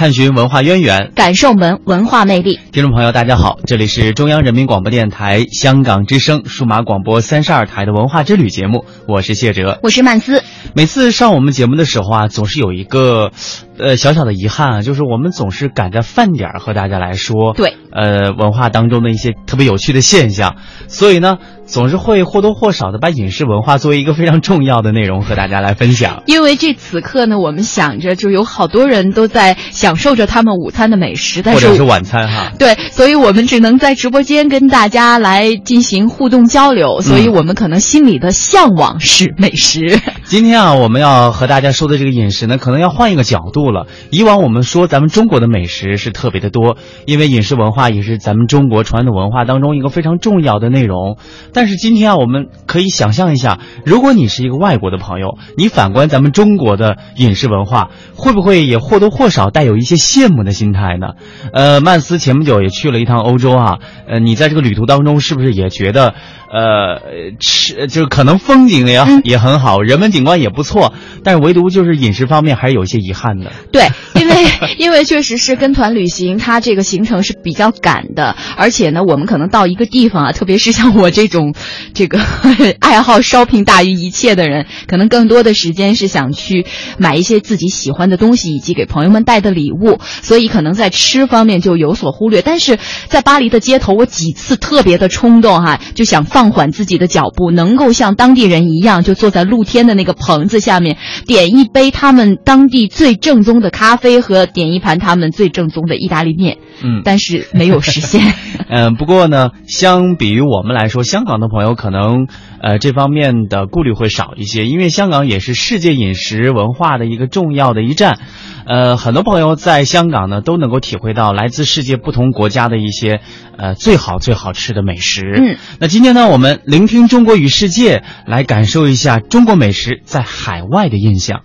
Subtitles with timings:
[0.00, 2.58] 探寻文化渊源，感受文文化魅力。
[2.72, 10.42] 听众朋友，大家好，这里是中央人民广播电台香港之声数码广播三十二台的文化之旅节目，我是谢哲，我是曼斯。
[10.74, 13.32] 每次上我们节目的时候啊，总是有一个，
[13.80, 20.56] 呃，小小的遗憾啊，就是我们总是赶在饭点儿和大家来说，对，呃，文化当中的一些特别有趣的现象，
[20.88, 21.38] 所以呢。
[21.70, 26.24] 总是会或多或少的把饮食文化作为一个非常重要的内容和大家来分享。
[26.26, 32.50] 因为这此刻呢，我们想着就有好多人都在享受着他们午餐的美食，或者是晚餐哈。
[32.58, 37.02] 对，所以我们只能在直播间跟大家来进行互动交流。
[37.02, 40.00] 所以我们可能心里的向往是美食。
[40.26, 43.86] 今天啊，我们要和大家说的这个饮食呢，可能要换一个角度了。
[44.10, 46.76] 以往我们说咱们中国的美食是特别的多，
[47.06, 51.16] 因为饮食文化也是咱们中国传统文化当中一个非常重要的内容。
[51.52, 61.14] 但是今天啊，我们可以想象一下，如果你是一个外国的朋友，你反观咱们中国的饮食文化，会不会也或多或少带有一些羡慕的心态呢？
[61.52, 63.78] 呃，曼斯前不久也去了一趟欧洲啊，
[64.08, 66.14] 呃，你在这个旅途当中是不是也觉得？
[66.52, 67.00] 呃，
[67.38, 73.52] 吃就可能风景也也很好，人文景观也不错，但是唯独就是饮食方面还是有一些遗憾的。
[73.72, 74.34] 对，因为
[74.78, 81.54] 因为确实是跟团旅行，它这个行程是比较赶的，而且呢，我们可能到一个地方啊，特别是像我这种
[81.94, 82.20] 这个
[82.80, 86.66] 爱好 shopping 大于一切的人，可能更多的时间是想去
[86.98, 92.42] 买一些自己喜欢的东西，以及给朋友们带的礼物，所以可能在吃方面就有所忽略。
[92.42, 92.76] 但是
[93.08, 96.40] 在巴黎的街头，我几次特别的冲动哈，就想放。
[96.40, 106.58] 放缓自己的脚步，能够像当地人一样，就坐在露天的那个棚子下面，点一杯他们当地最正宗的咖啡和点一盘他们最正宗的意大利面。
[106.82, 108.34] 嗯，但是没有实现。
[108.68, 112.28] 嗯，不过呢，相比于我们来说，香港的朋友可能
[112.62, 118.18] 呃这方面的顾虑会少一些，因为香港也是世界饮食文化的一个重要的一站。
[118.66, 123.20] 呃，很多朋友在香港呢都能够体会到来自世界不同国家的一些
[123.56, 125.22] 呃最好最好吃的美食。
[125.36, 131.40] 嗯，那今天呢，我们聆听中国与世界，来感受一下中国美食在海外的印象。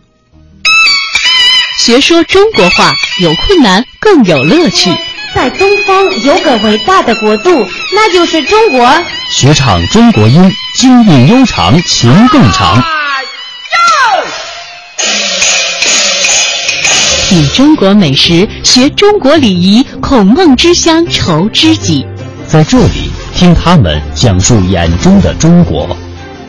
[1.78, 4.90] 学说中国话，有困难更有乐趣。
[5.36, 8.90] 在东方有个伟大的国度，那就是中国。
[9.34, 12.81] 学唱中国音，经韵悠长，情更长。
[17.28, 22.07] 品中国美食，学中国礼仪，孔孟之乡愁知己。
[22.47, 25.96] 在这里，听他们讲述眼中的中国，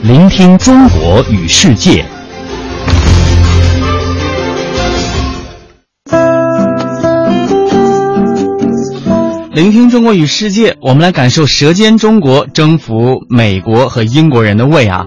[0.02, 2.04] 聆听中国与世界。
[9.56, 15.06] 聆听中国与世界，我们来感受《舌尖中国》征服美国和英国人的胃啊！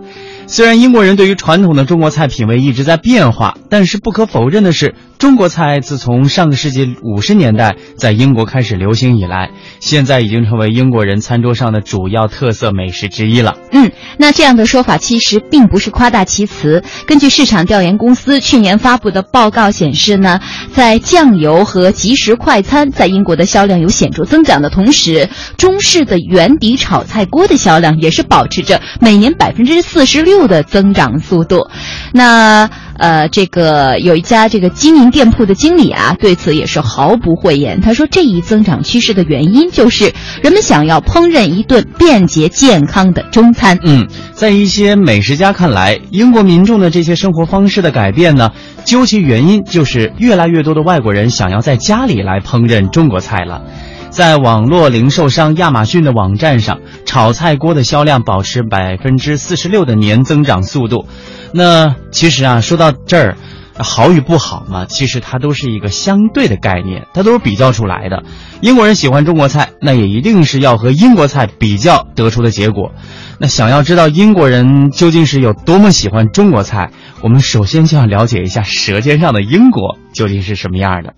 [0.51, 4.95] 虽然英国人对于传统的中国菜品味一直在变化，但是不可否认的是。
[5.19, 9.51] 中国菜自从上个世纪五十年代在英国开始流行以来，
[9.81, 13.57] 现在已经成为英国人餐桌上的主要特色美食之一了。
[13.73, 16.81] 嗯，那这样的说法其实并不是夸大其词。
[17.05, 20.39] 根据市场调研公司去年发布的报告显示呢，
[20.71, 25.27] 在酱油和即食快餐在英国的销量有显著增长的同时，
[25.57, 31.69] 中式的圆底炒菜锅的销量也是保持着每年百分之四十六的增长速度。
[32.13, 32.69] 那。
[32.99, 37.79] 呃，这个有一家这个经营店铺的经理啊，对此也是毫不讳言。
[37.79, 40.13] 他说，这一增长趋势的原因就是
[40.43, 43.79] 人们想要烹饪一顿便捷健康的中餐。
[43.83, 48.51] 嗯，在一些美食家看来，英国民众的这些生活方式的改变呢，
[48.83, 53.61] 究其原因就是越来越多的外国人想要在家里来烹饪中国菜了。
[54.09, 61.07] 在网络零售商亚马逊的网站上，炒菜锅的销量保持百分之四十六的年增长速度。
[61.53, 63.37] 那其实啊，说到这儿，
[63.77, 68.23] 好与不好嘛，其实它都是一个相对的概念，它都是比较出来的。
[68.61, 72.91] 英国人喜欢中国菜，那也一定是要和英国菜比较得出的结果。
[73.39, 76.91] 那想要知道英国人究竟是有多么喜欢中国菜，
[77.21, 81.13] 我们首先就要了解一下《舌尖上的英国》究竟是什么样的。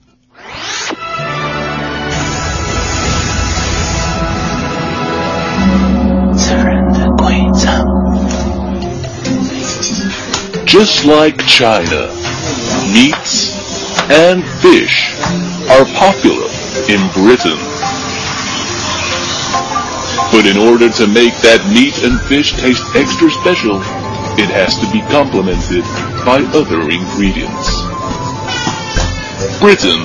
[10.66, 12.08] Just like China,
[12.94, 13.52] meats
[14.10, 15.12] and fish
[15.70, 16.48] are popular
[16.88, 17.60] in Britain.
[20.32, 23.82] But in order to make that meat and fish taste extra special,
[24.40, 25.84] it has to be complemented
[26.24, 27.82] by other ingredients.
[29.60, 30.00] Britain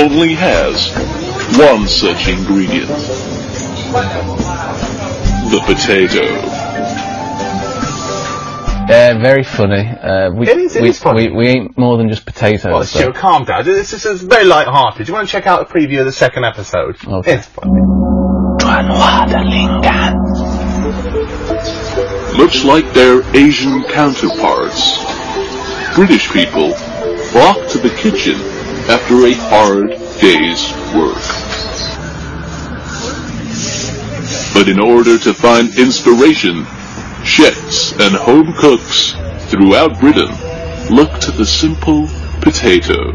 [0.00, 0.94] only has
[1.58, 2.88] one such ingredient.
[5.50, 6.63] The potato.
[8.86, 9.88] Yeah, very funny.
[9.88, 11.30] Uh, we, it is, it we, is funny.
[11.30, 12.64] We, we ain't more than just potatoes.
[12.64, 13.12] Well, so.
[13.12, 13.64] Calm down.
[13.64, 15.08] This is, very light-hearted.
[15.08, 16.96] You want to check out a preview of the second episode?
[17.06, 17.34] Okay.
[17.34, 17.80] It's funny.
[22.36, 24.98] Much like their Asian counterparts,
[25.94, 26.72] British people
[27.30, 28.36] flock to the kitchen
[28.90, 29.90] after a hard
[30.20, 31.22] day's work.
[34.52, 36.64] But in order to find inspiration,
[37.24, 39.12] chefs and home cooks
[39.50, 40.28] throughout Britain
[40.94, 42.06] look to the simple
[42.40, 43.12] potato.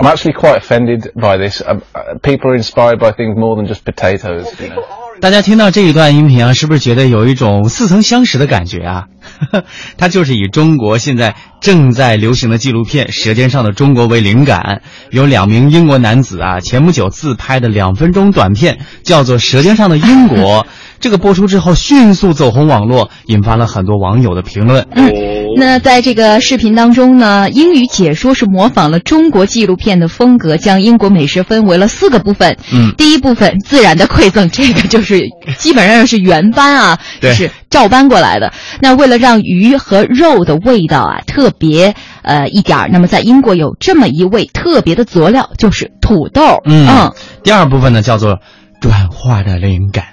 [0.00, 1.60] I'm actually quite offended by this.
[1.64, 4.58] Um, uh, people are inspired by things more than just potatoes.
[4.60, 5.07] You know?
[5.20, 9.04] 大家听到这一段音频啊，是不是觉得有一种似曾相识的感觉啊？
[9.98, 20.64] 它就是以中国现在正在流行的纪录片《舌尖上的中国》为灵感，有两名英国男子啊前不久自拍的两分钟短片，叫做《舌尖上的英国》。
[21.00, 24.84] 这个播出之后迅速走红网络，引发了很多网友的评论。
[24.96, 25.12] 嗯
[25.56, 32.56] 那在这个视频当中呢，英语解说是模仿了中国纪录片的风格，将英国美食分为了四个部分。
[32.72, 35.07] 嗯第一部分自然的馈赠，这个就是
[35.56, 38.52] 基本上是原班啊，对就是照搬过来的。
[38.80, 46.62] 那为了让鱼和肉的味道啊特别呃一点儿，那么在英国有这么一味特别的佐料，就是土豆。
[46.64, 47.12] 嗯，
[47.42, 48.38] 第二部分呢叫做
[48.80, 50.06] 转化的灵感。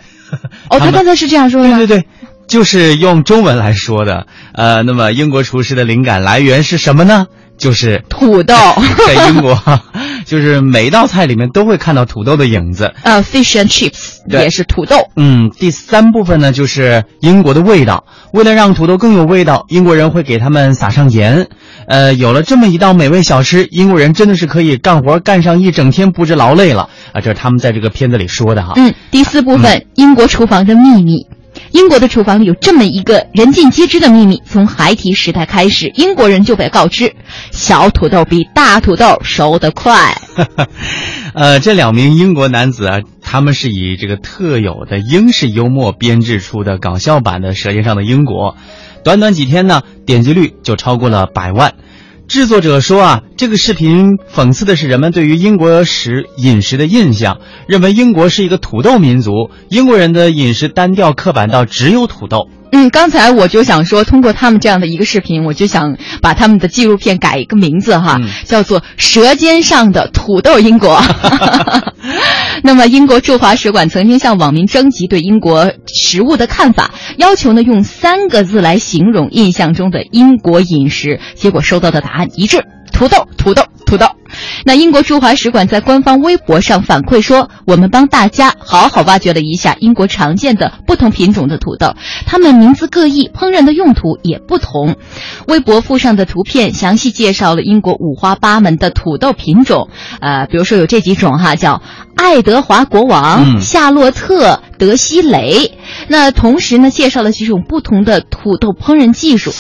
[0.70, 1.70] 哦， 他们刚才是这样说的？
[1.76, 2.08] 对对对，
[2.48, 4.28] 就是用中文来说的。
[4.54, 7.28] 呃，那么英国厨师的灵感来源是什么呢？
[7.57, 8.56] 就是土豆。
[9.07, 9.57] 在英国，
[10.25, 12.94] 就是每一道菜里面都会看到土豆的影子。
[13.04, 14.98] 呃，fish and chips 也是土豆。
[15.16, 18.06] 嗯，第三部分呢就是英国的味道。
[18.34, 21.48] 为了让土豆更有味道，英国人会给他们撒上盐。
[21.88, 27.22] 呃，有了这么一道美味小吃，英国人真的是可以干活干上一整天，不知劳累了啊！
[27.22, 28.74] 这是他们在这个片子里说的哈。
[28.75, 31.28] 嗯，第四部分、英国厨房的秘密。
[31.75, 37.13] 英国的厨房里有这么一个人尽皆知的秘密：从孩提时代开始，英国人就被告知，
[37.51, 40.16] 小土豆比大土豆熟得快。
[41.36, 48.54] 呃，这两名英国男子啊，他们是以这个特有的英式幽默编制出的搞笑版的《舌尖上的英国》，
[49.04, 51.74] 短短几天呢，点击率就超过了百万。
[52.27, 57.38] 制作者说啊，这个视频讽刺的是人们对于英国食饮食的印象，
[57.68, 62.50] 认为英国是一个土豆民族，英国人的饮食单调刻板到只有土豆。
[62.72, 70.98] 嗯，刚才我就想说，通过他们这样的一个视频，我就想把他们的纪录片改一个名字哈，嗯叫做《舌尖上的土豆英国》。
[72.66, 84.08] 那么，英国驻华使馆曾经向网民征集对英国食物的看法，要求呢用三个字来形容印象中的英国饮食，结果收到的答案一致：土豆，土豆，土豆。
[84.64, 91.94] 那英国驻华使馆在官方微博上反馈说，我们帮大家好好挖掘了一下英国常见的不同品种的土豆，
[92.25, 94.96] 它们名字各异，烹饪的用途也不同。
[95.46, 99.90] 微博附上的图片详细介绍了英国五花八门的土豆品种，
[100.22, 101.82] 呃，比如说有这几种哈，叫
[102.16, 105.78] 爱德华国王、嗯夏洛特、德西雷。
[106.08, 109.52] 那同时呢，介绍了几种不同的土豆烹饪技术。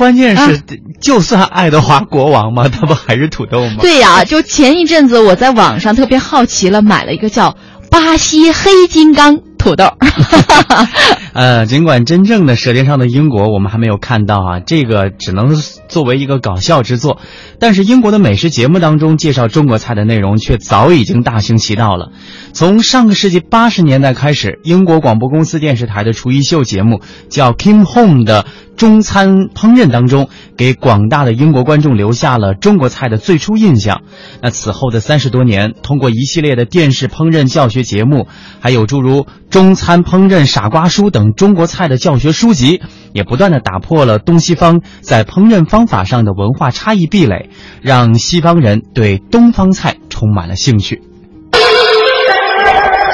[0.00, 0.62] 这关键是，啊
[1.00, 3.76] 就算爱德华国王嘛， 他不还是土豆吗？
[3.80, 7.56] 对呀、就前一阵子我在网上特别好奇了，买了一个叫
[7.90, 9.84] 巴西黑金刚土豆。
[11.32, 15.54] 呃，尽管真正的《舌尖上的英国》我们还没有看到啊，这个只能
[15.88, 17.20] 作为一个搞笑之作，
[17.60, 22.10] 但是英国的美食节目当中介绍中国菜的内容却早已经大行其道了。
[22.52, 34.02] 从上个世纪八十年代开始，英国广播公司电视台的厨艺秀节目叫《Kim Home》的中餐烹饪当中，给广大的英国观众留下了中国菜的最初印象。
[34.42, 38.26] 那此后的三十多年，通过一系列的电视烹饪教学节目，
[38.58, 42.80] 还有诸如《中中餐烹饪傻瓜书》等中国菜的教学书籍，
[43.12, 47.50] 也不断的打破了东西方在烹饪方法上的文化差异壁垒，
[47.82, 51.02] 让西方人对东方菜充满了兴趣。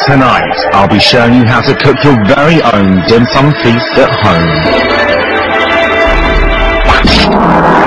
[0.06, 4.12] Tonight, I'll be showing you how to cook your very own dim sum feast at
[7.74, 7.85] home.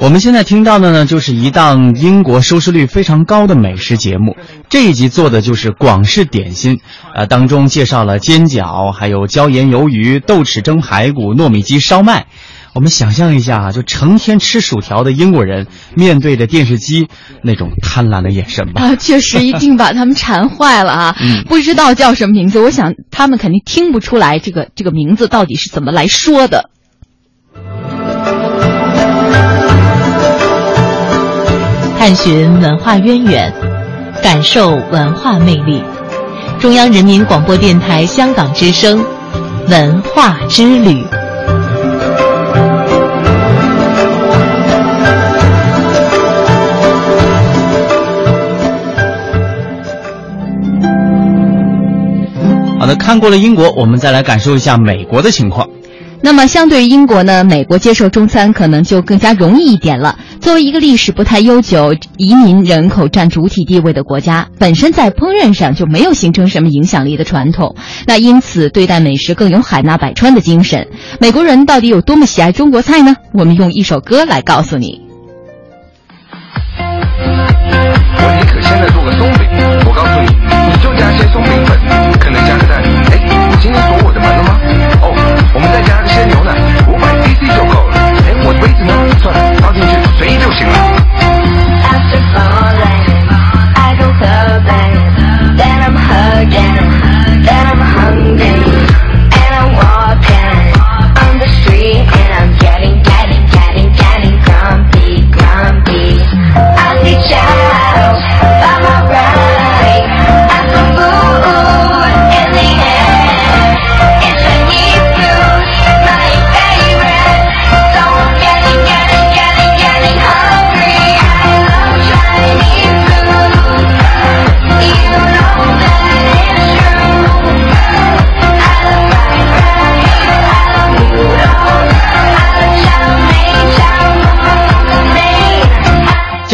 [0.00, 4.36] 我们现在听到的呢，就是一档英国收视率非常高的美食节目。
[4.68, 6.80] 这一集做的就是广式点心，
[7.14, 12.26] 呃，当中介绍了煎饺，还有椒盐鱿鱼、豆豉蒸排骨、糯米鸡烧麦。
[12.74, 17.08] 我们想象一下啊，就成天吃薯条的英国人，面对着电视机
[17.42, 18.82] 那种贪婪的眼神吧。
[18.82, 21.16] 啊，确实一定把他们馋坏了啊！
[21.20, 26.70] 嗯不知道叫什么名字，我想他们肯定听不出来这个这个名字到底是怎么来说的。
[31.98, 33.52] 探寻文化渊源，
[34.22, 35.82] 感受文化魅力。
[36.60, 39.04] 中央人民广播电台香港之声，
[39.68, 41.04] 文化之旅。
[52.88, 55.68] 的，看过了英国，我们再来感受一下美国的情况。
[56.20, 60.18] 那么，相对于英国呢，美国接受中餐可能就更加容易一点了。
[60.40, 70.88] 作为一个历史不太悠久、移民人口占主体地位的国家，本身在烹饪上就没有形成什么影响力的传统，那因此对待美食更有海纳百川的精神。
[71.20, 73.14] 美国人到底有多么喜爱中国菜呢？
[73.32, 75.07] 我们用一首歌来告诉你。
[86.28, 86.57] 牛奶，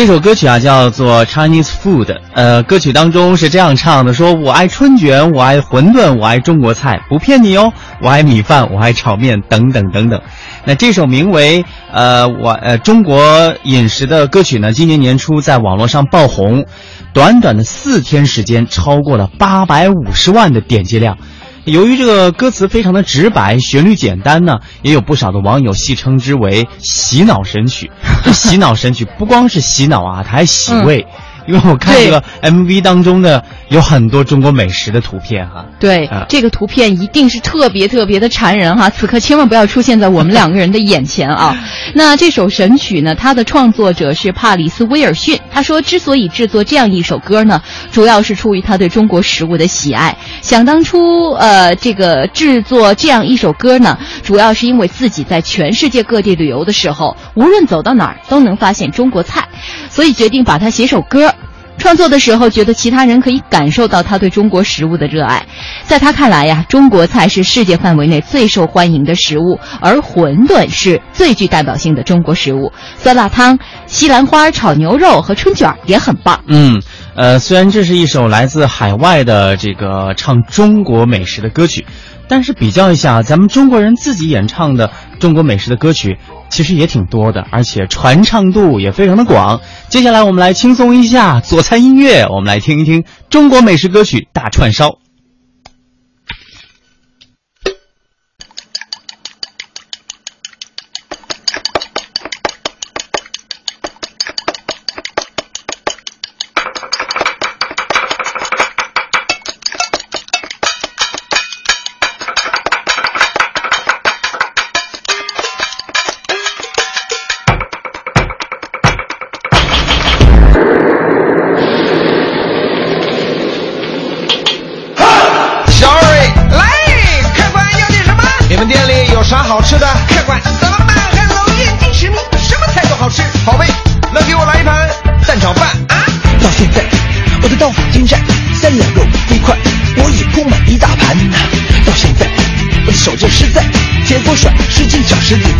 [0.06, 10.20] 这首歌曲啊叫做 Chinese Food，呃，歌曲当中是这样唱的：说我爱春卷，我爱馄饨，我爱中国菜，不骗你哦，我爱米饭，我爱炒面，等等等等。
[10.66, 16.66] 那这首名为呃我呃中国饮食的歌曲呢，今年年初在网络上爆红，
[17.14, 21.16] 短短的四天时间，超过了八百五十万的点击量。
[21.64, 27.90] 由于这个歌词非常的直白，旋律简单呢，也有不少的网友戏称之为洗脑神曲。
[28.22, 31.06] 这洗脑神曲不光是洗脑啊，它还洗胃。
[31.46, 35.66] 因为我看这个 MV 当中的有很多中国美食的图片哈。
[35.78, 41.56] 对，啊这个图片一定是特别特别的馋人哈，此刻千万不要出现在我们两个人的眼前啊。
[41.94, 50.16] 那这首神曲呢，它的创作者是帕里斯威尔逊，他说之所以制作这样一首歌呢，主要是出于他对中国食物的喜爱。
[50.40, 59.48] 想当初，呃，这个制作这样一首歌呢，主要是因为自己在全世界各地旅游的时候，无论走到哪儿都能发现中国菜，
[59.94, 61.32] 所以决定把它写首歌。
[61.76, 65.44] 创作的时候，觉得其他人可以感受到他对中国食物的热爱。
[65.84, 72.72] 在他看来呀，中国菜是世界范围内最受欢迎的食物，而馄饨是最具代表性的中国食物。
[72.96, 76.40] 酸辣汤、西兰花炒牛肉和春卷也很棒。
[76.46, 76.80] 嗯，
[77.16, 81.84] 呃，虽然这是一首来自海外的这个唱中国美食的歌曲，
[82.28, 84.90] 但是比较一下，咱们中国人自己演唱的
[85.20, 89.60] 中国美食的歌曲，其实也挺多的，而且传唱度也非常的广。
[89.88, 94.98] 接下来我们来轻松一下佐餐音乐，我们来听一听中国美食歌曲大串烧。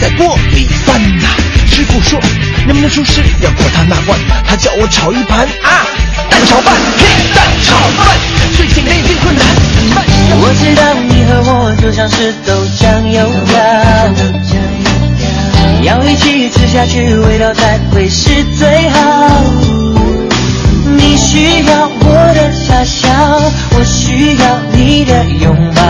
[0.04, 1.24] 在锅里翻呐。
[1.66, 2.20] 师傅说，
[2.66, 5.86] 能不能出师要过他那关，他叫我炒一盘啊
[6.28, 8.14] 蛋炒饭，嘿，蛋炒饭，
[8.54, 9.46] 最近内定困难。
[10.42, 13.56] 我知道你和我就像是豆浆油条，
[15.82, 19.42] 要一起吃下去，味道才会是最好。
[20.98, 23.08] 你需要我的傻笑，
[23.70, 25.82] 我需要你的拥抱，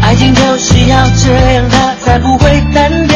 [0.00, 3.07] 爱情就是要这样，它才不会单调。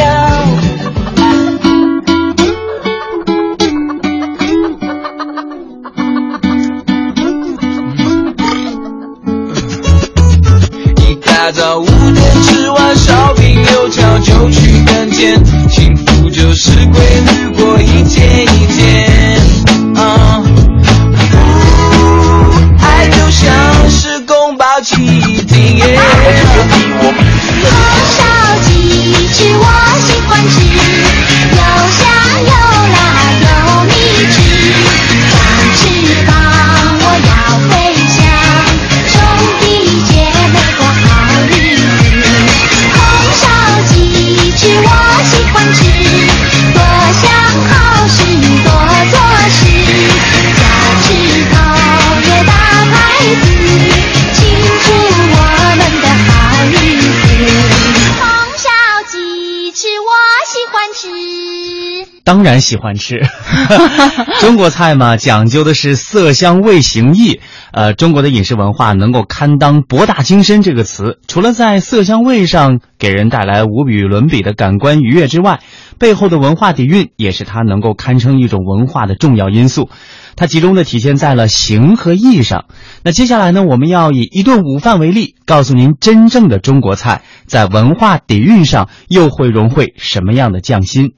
[11.43, 15.37] 大早五点吃完烧饼油条就去干天，
[15.69, 19.42] 幸福就是规律过一天一天。
[62.25, 63.21] 当然喜欢吃，
[64.39, 67.41] 中国菜嘛，讲究的是色香味形意。
[67.73, 75.59] 呃，中国的饮食文化能够堪当“博大精深”这个词，除了在色香味上给人带来无与伦比的感官愉悦之外，
[75.99, 79.89] 背后的文化底蕴也是它能够堪称一种文化的重要因素。
[80.35, 82.65] 它集中的体现在了形和意上。
[83.03, 91.15] 那接下来呢，我们要以一顿午饭为例，告诉您真正的中国菜在文化底蕴上又会融汇什么样的匠心。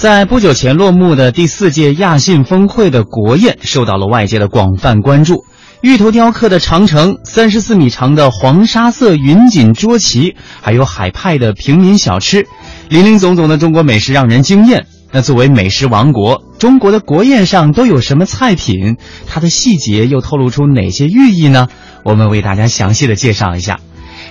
[0.00, 5.44] 在不久前落幕的第四届亚信峰会的国宴受到了外界的广泛关注。
[5.82, 12.46] 芋头雕刻的长城、三十四米长的黄沙色云锦桌旗，还有海派的平民小吃，
[12.88, 14.86] 林林总总的中国美食让人惊艳。
[15.12, 18.96] 那作为美食王国，中国的国宴上都有什么菜品？
[19.26, 21.68] 它的细节又透露出哪些寓意呢？
[22.06, 23.78] 我们为大家详细的介绍一下。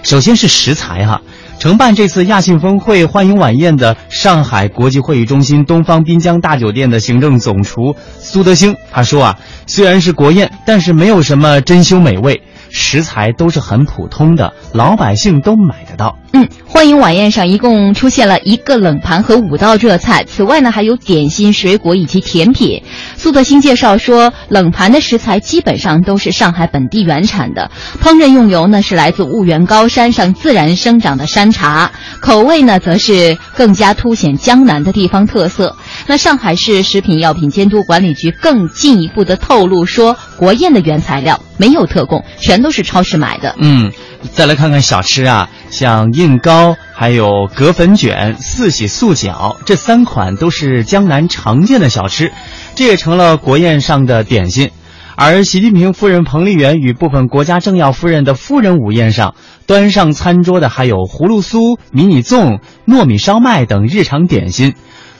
[0.01, 1.21] 首先是食材哈、
[1.59, 16.17] 承办这次亚信峰会欢迎晚宴的上海国际会议中心东方滨江大酒店的行政总厨苏德兴，他说啊，虽然是国宴，但是没有什么珍馐美味，食材都是很普通的，老百姓都买得到。
[16.31, 22.83] 嗯，欢迎晚宴上一共出现了一个冷盘和五道热菜，此外呢还有点心、水果以及甜品。
[23.15, 35.75] 苏德兴介绍说，冷盘的食材基本上都是上海本地原产的，烹饪用油呢是来自婺源高山上自然生长的山茶，口味呢则是更加凸显江南的地方特色。
[36.05, 43.53] 那上海市食品药品监督管理局更进一步的透露说，国宴的原材料没有特供，全都是超市买的。
[43.59, 43.91] 嗯，
[44.33, 52.31] 再来看看小吃啊，像印糕，还有葛粉卷、四喜素饺，这三款都是江南常见的小吃，
[52.75, 54.71] 这也成了国宴上的点心。
[55.17, 59.35] 而习近平夫人彭丽媛与部分国家政要夫人的夫人午宴上，
[59.67, 64.75] 端上餐桌的还有葫芦酥、迷你粽、糯米烧麦等日常点心。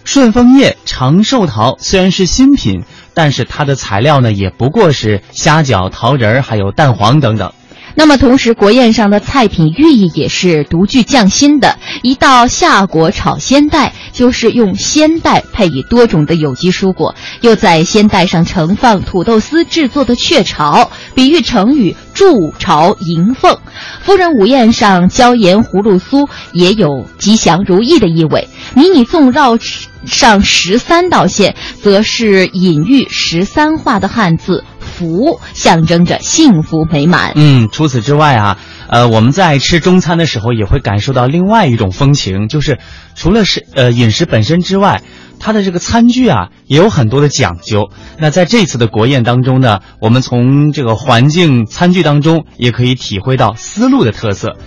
[0.05, 7.53] 顺丰叶长寿桃虽然是新品，但是它的材料呢也不过是虾饺、桃仁儿还有蛋黄等等。
[7.99, 11.77] 那么，同时国宴上的菜品寓意也是独具匠心的。
[12.01, 23.57] 一道夏果炒鲜带，就是用鲜带配以多种的有机蔬果，又在鲜带上盛放土豆丝制作的雀巢，比喻成语“筑巢迎凤”。
[24.01, 28.47] 夫人午宴上椒盐葫芦酥也有吉祥如意的意味。
[28.75, 29.57] 迷你粽绕
[30.05, 34.63] 上十三道线，则是隐喻十三画的汉字。
[34.99, 37.31] 福象征着幸福美满。
[37.35, 38.57] 嗯，除此之外啊，
[38.89, 42.79] 呃，我们在吃中餐的时候也会感受到另外一种风情，就是
[43.15, 45.01] 除了是呃饮食本身之外，
[45.39, 47.91] 它的这个餐具啊也有很多的讲究。
[48.17, 54.57] 那在这次的国宴当中呢，我们从这个环境餐具当中也可以体会到丝路的特色。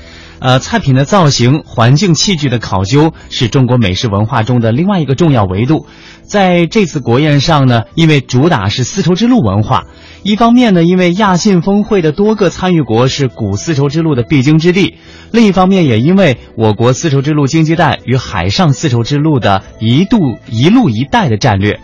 [0.43, 5.87] 呃，菜品的造型、环境器具的考究是中国美食文化中的另外一个重要维度。
[6.25, 9.85] 在这次国宴上呢，因为主打是丝绸之路文化，
[10.25, 14.95] 一方面呢，因为亚信峰会的多个参与国是古丝绸之路的必经之地；
[15.31, 20.19] 另一方面，也因为我国丝绸之路经济带与海上丝绸之路的一度
[20.51, 21.79] 一路一带的战略。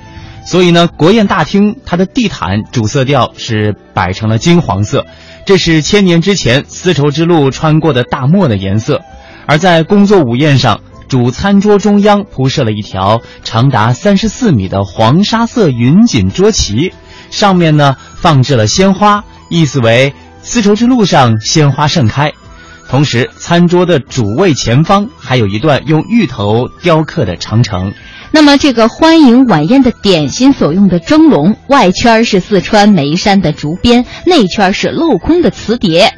[0.45, 5.07] 所以呢，国宴大厅它的地毯主色调是摆成了金黄色，
[5.49, 9.01] 这是千年之前丝绸之路穿过的大漠的颜色。
[9.47, 16.93] 而在工作午宴上，主餐桌中央铺设了一条长达三十四米的黄沙色云锦桌旗，
[17.31, 22.31] 上面呢放置了鲜花，意思为丝绸之路上鲜花盛开。
[22.91, 27.95] 同时，餐桌的主位前方还有一段用芋头雕刻的长城。
[28.31, 36.13] 那么，这个欢迎晚宴的点心所用的蒸笼，外圈是四川眉山的竹编，内圈是镂空的瓷碟。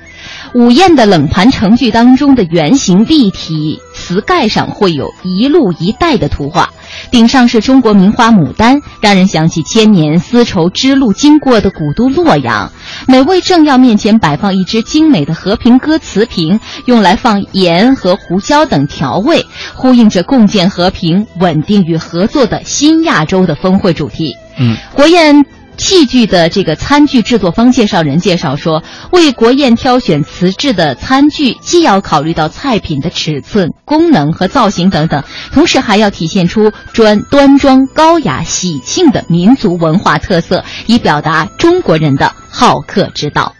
[0.52, 6.70] 午宴的冷盘成具当中的圆形立体瓷盖上会有一路一带的图画，
[7.12, 12.72] 顶上是中国名花牡丹，让人想起千年丝绸之路经过的古都洛阳。
[13.06, 24.34] 每位政要面前摆放一只精美的和平鸽瓷瓶，用来放盐和胡椒等调味，呼应着共建和平、稳定与合作的新亚洲的峰会主题。
[24.58, 25.44] 嗯，国宴。
[25.81, 43.55] 器具的这个餐具制作方介绍人介绍说，为国宴挑选瓷制的餐具，既要考虑到菜品的尺寸、功能和造型等等，同时还要体现出专端庄、高雅、喜庆的民族文化特色，以表达中国人的好客之道。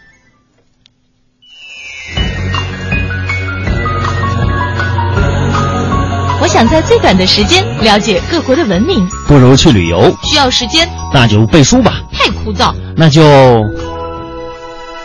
[6.41, 12.01] 我想在最短的时间了解各国的文明，不如去旅游，需要时间，那就背书吧。
[12.11, 13.21] 太枯燥，那就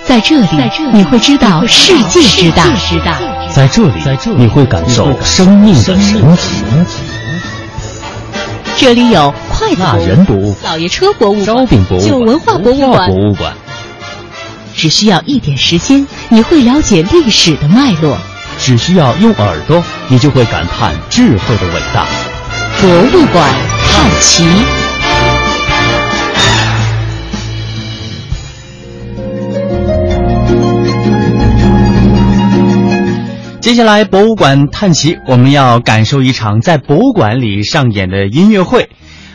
[0.06, 0.48] 在这里，
[0.94, 2.72] 你会知道世界之大。
[3.54, 4.02] 在这里，
[4.34, 6.00] 你会感受生命的神
[6.36, 6.64] 奇。
[8.78, 13.10] 这里有快乐人博、老爷车博物馆、烧饼博物馆、旧文化博物馆。
[13.10, 13.52] 博物馆，
[14.74, 18.16] 只需要一点时间，你会了解历史的脉络。
[18.58, 22.06] 只需要用耳朵，你就会感叹智慧的伟大。
[22.80, 23.48] 博物馆
[23.88, 24.44] 探奇。
[33.60, 38.88] 接下来，博物馆探奇，我们要感受一场在博物馆里上演的音乐会。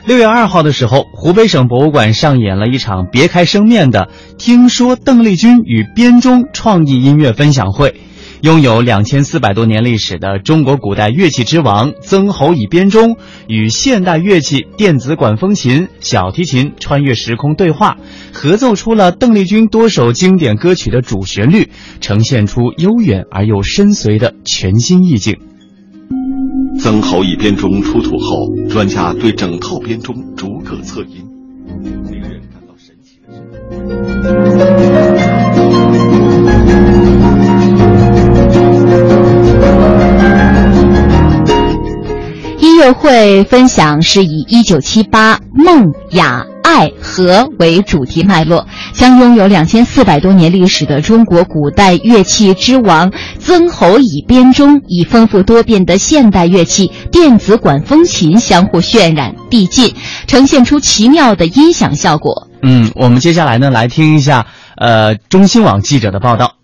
[0.05, 4.07] 六月二号的时候，湖北省博物馆上演了一场别开生面的
[4.39, 7.99] “听说邓丽君与编钟”创意音乐分享会。
[8.41, 17.97] 拥有两千四百多年历史的中国古代乐器之王曾侯乙编钟与现代乐器电子管风琴、小提琴穿越时空对话，
[18.33, 25.37] 合奏出了邓丽君多首经典歌曲的主旋律，呈现出悠远而又深邃的全新意境。
[26.79, 31.23] 曾侯乙编钟出土后，专家对整套编钟逐个测音，
[31.83, 34.80] 令人感到神奇的是。
[42.71, 59.93] 音乐会分享是以一九七八梦雅爱和为主题脉络，将拥有两千四百多年历史的中国古代乐器之王曾侯乙编钟，以丰富多变的现代乐器电子管风琴相互渲染递进，
[60.25, 62.47] 呈现出奇妙的音响效果。
[62.63, 66.60] 嗯，我们接下来呢来听一下，呃，中新网记者的报道。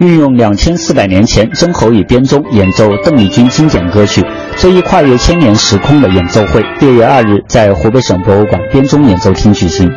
[0.00, 4.24] 运用两千四百年前曾侯乙编钟演奏邓丽君经典歌曲，
[4.56, 9.90] 这一跨越千年时空的演奏会，六月二日在湖北省博物馆编钟演奏厅举行。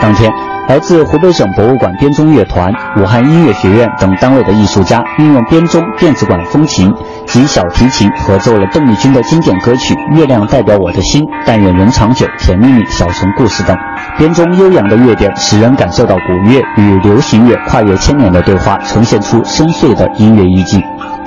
[0.00, 0.49] 当天。
[0.70, 6.94] 来自湖北省博物馆编钟乐团、武汉音乐学院等单位的艺术家，运用编钟、电子管风琴
[7.30, 13.76] 及小提琴合奏了邓丽君的经典歌曲《月亮代表我的心》《但愿人长久》《甜蜜蜜》《小城故事》等。
[14.18, 20.82] 编钟悠扬的乐点，使人感受到古乐与流行乐跨越千年的对话，呈现出深邃的音乐意境。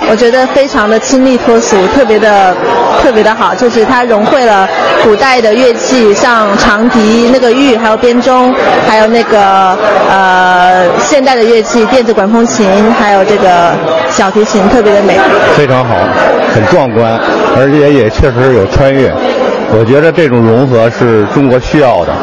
[0.09, 2.53] 我觉得非常的清丽脱俗，特别的
[3.01, 4.67] 特别的好，就是它融汇了
[5.01, 8.53] 古代的乐器，像长笛、那个玉，还有编钟，
[8.85, 9.77] 还有那个
[10.09, 13.73] 呃现代的乐器，电子管风琴，还有这个
[14.09, 15.17] 小提琴，特别的美。
[15.55, 15.92] 非常好，
[16.53, 17.19] 很壮观，
[17.57, 19.11] 而且也确实有穿越。
[19.75, 22.13] 我觉得这种融合是中国需要的，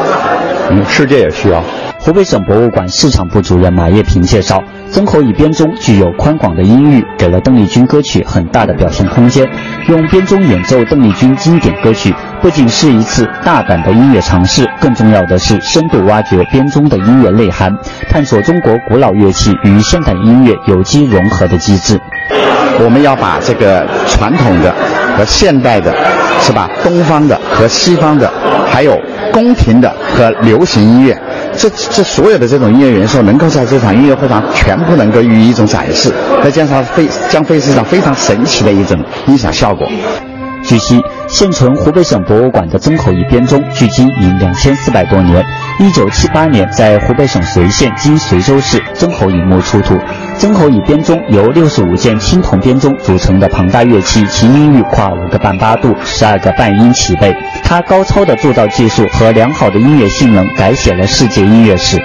[0.71, 1.63] 嗯，世界也需要。
[2.03, 9.47] 湖北省博物馆市场部主任马叶平介绍，曾侯乙编钟具有宽广的音域，给了邓丽君歌曲很大的表现空间。
[9.87, 17.71] 用编钟演奏邓丽君经典歌曲，不仅是一次大胆的音乐尝试，更重要的是深度挖掘编钟的音乐内涵，
[18.09, 22.01] 探索中国古老乐器与现代音乐有机融合的机制。
[22.83, 24.75] 我们要把这个传统的
[25.19, 25.95] 和现代的，
[26.41, 26.67] 是吧？
[26.83, 28.33] 东方的和西方的，
[28.67, 28.99] 还有
[29.31, 31.15] 宫廷的和流行音乐，
[31.61, 36.11] 这这所有的这种音乐元素，能够在这场音乐会上全部能够予以一种展示，
[36.43, 39.87] 再加上非将会是一场非常神奇的一种音响效果。
[40.71, 45.45] 据悉，现存湖北省博物馆的曾侯乙编钟距今已两千四百多年。
[45.81, 49.99] 一九七八年，在湖北省随县今随州市曾侯乙墓出土。
[50.39, 57.35] 曾侯乙编钟由六十五件青铜编钟组成的庞大乐器，其音域跨五个半八度，十二个半音齐备。
[57.65, 62.01] 它高超的铸造技术和良好的音乐性能，改写了世界音乐史。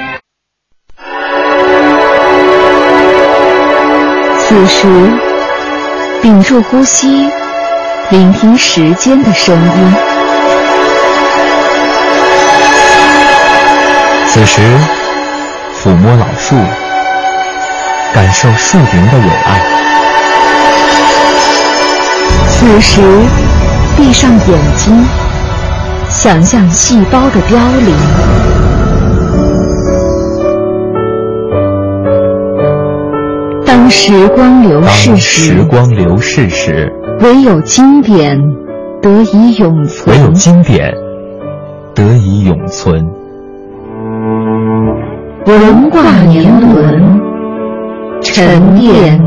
[4.39, 4.87] 此时，
[6.23, 7.29] 屏住呼吸。
[8.11, 9.93] 聆听时间的声音。
[14.27, 14.61] 此时，
[15.73, 16.55] 抚摸老树，
[18.13, 19.59] 感受树林的友爱。
[22.47, 23.01] 此时，
[23.97, 25.03] 闭上眼睛，
[26.07, 27.95] 想象细胞的凋零。
[33.65, 36.93] 当时光流逝时，时光流逝时。
[37.21, 38.37] 唯有经典
[39.01, 40.15] 得以永存。
[40.15, 40.93] 唯有经典
[41.93, 43.05] 得以永存。
[45.45, 47.21] 文化年轮，
[48.21, 49.19] 沉淀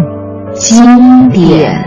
[0.53, 1.85] 经典。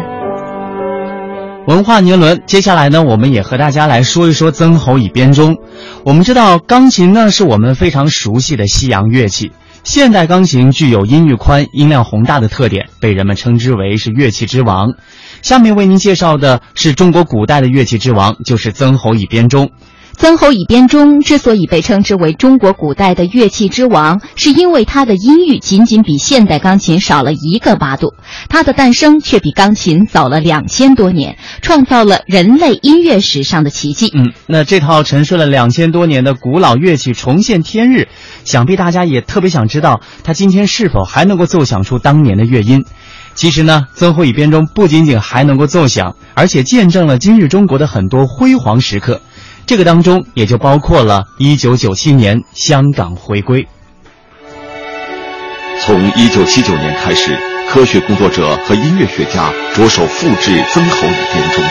[1.67, 5.57] 文化年轮，接下来呢，我们也和大家来说一说曾侯乙编钟。
[6.03, 9.51] 我们知道，钢琴呢是我们非常熟悉的西洋乐器。
[9.83, 14.93] 现代钢琴具有音域宽、音量宏大的特点，被人们称之为是乐器之王。
[15.41, 19.71] 下面为您介绍的是中国古代的乐器之王，就是曾侯乙编钟。
[20.13, 28.13] 曾侯乙编钟之所以被称之为中国古代的乐器之王，是因为它的音域仅仅比现代钢琴少了一个八度，
[28.47, 34.11] 它的诞生却比钢琴早了两千多年，创造了人类音乐史上的奇迹。
[34.13, 38.07] 嗯，那这套沉睡了两千多年的古老乐器重现天日，
[38.43, 42.85] 想必大家也特别想知道，它今天是否还能够奏响出当年的乐音？
[43.33, 49.21] 其实呢，曾侯乙编钟不仅仅还能够奏响，而且见证了今日中国的很多辉煌时刻。
[49.65, 53.67] 这个当中也就包括了1997年香港回归。
[55.79, 57.37] 从1979年开始，
[57.69, 61.63] 科学工作者和音乐学家着手复制曾侯乙编钟。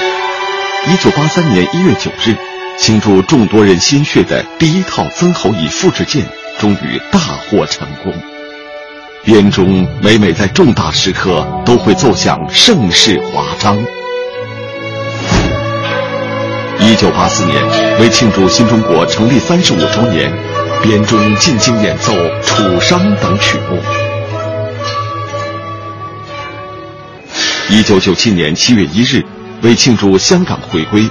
[1.12, 2.36] 1983年1月9日，
[2.78, 6.26] 倾注众多人心血的第一套曾侯乙复制件
[6.58, 8.29] 终于大获成功。
[9.22, 13.76] 编钟每每在重大时刻都会奏响盛世华章。
[16.78, 17.62] 一九八四年，
[18.00, 20.32] 为庆祝新中国成立三十五周年，
[20.82, 23.78] 编钟进京演奏《楚商》等曲目。
[27.68, 29.22] 一九九七年七月一日，
[29.60, 31.06] 为庆祝香港回归，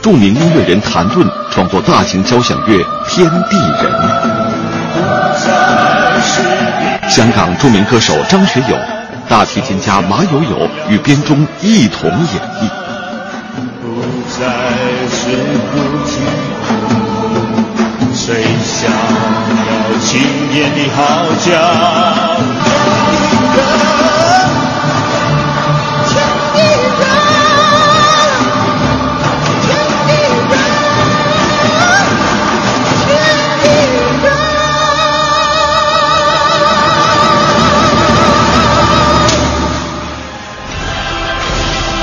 [0.00, 3.92] 著名音乐人谭盾创作大型交响乐《天地人》。
[7.08, 8.76] 香港著名歌手张学友、
[9.28, 12.18] 大提琴家马友友与编钟一同演
[12.60, 12.68] 绎。
[13.80, 14.38] 不再
[15.10, 15.18] 是
[15.72, 15.74] 孤
[16.06, 16.12] 寂，
[18.14, 20.08] 谁想要今
[20.54, 20.98] 夜的号
[21.44, 21.48] 角？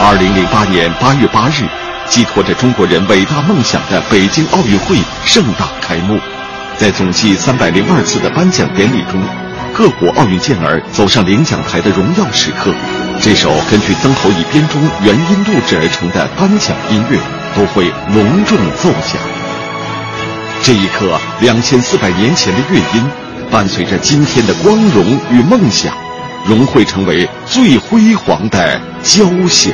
[0.10, 1.68] 二零零八年八月八日。
[2.08, 6.18] 寄托着中国人伟大梦想的北京奥运会盛大开幕，
[6.78, 9.22] 在总计三百零二次的颁奖典礼中，
[9.74, 12.74] 各国奥运健儿走上领奖台的荣耀时刻，
[13.20, 17.20] 这首根据曾侯乙编钟原音录制而成的颁奖音乐
[17.54, 19.20] 都会隆重奏响。
[20.64, 23.06] 这一刻，两千四百年前的乐音，
[23.52, 25.94] 伴随着今天的光荣与梦想，
[26.46, 29.74] 融汇成为最辉煌的交响。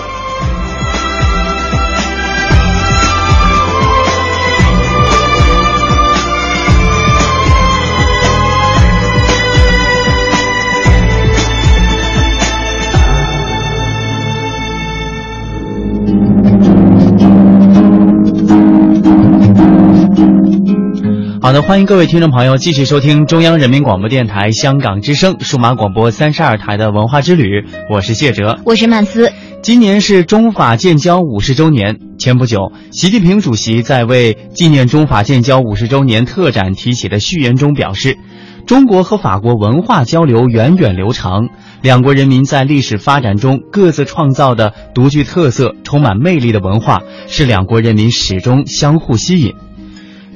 [21.61, 29.31] 的，欢迎各位听众朋友继续收听中央人民广播电台香港之声数码广播三十二台的文化之旅，我是谢哲，我是曼斯。
[29.61, 38.17] 今年是中法建交五十周年，前不久，习近平主席在为纪念中法建交五十周年特展题写的序言中表示，
[38.65, 41.49] 中国和法国文化交流源远流长，
[41.81, 49.53] 两国人民在历史发展中各自创造的独具特色、充满魅力的文化，是两国人民始终相互吸引。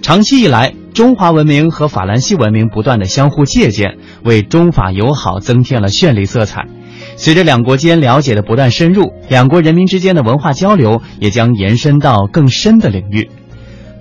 [0.06, 6.68] 长期以来，中华文明和法兰西文明不断的相互借鉴，为中法友好增添了绚丽色彩。
[7.16, 13.32] 随着两国间了解的不断深入，两国人民之间的文化交流也将延伸到更深的领域。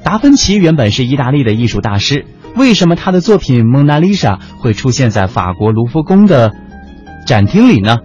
[0.02, 6.52] 达芬奇原本是意大利的艺术大师，为什么他的作品《蒙娜丽莎》会出现在法国卢浮宫的
[7.26, 7.96] 展厅里呢？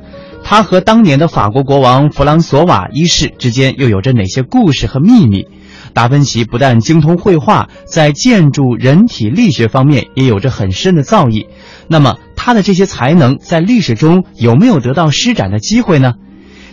[0.42, 5.48] 他和当年的法国国王弗朗索瓦一世之间又有着哪些故事和秘密？
[5.94, 11.48] 达芬奇不但精通绘画，在建筑、人体力学方面也有着很深的造诣。
[11.88, 16.14] 那么，他的这些才能在历史中有没有得到施展的机会呢？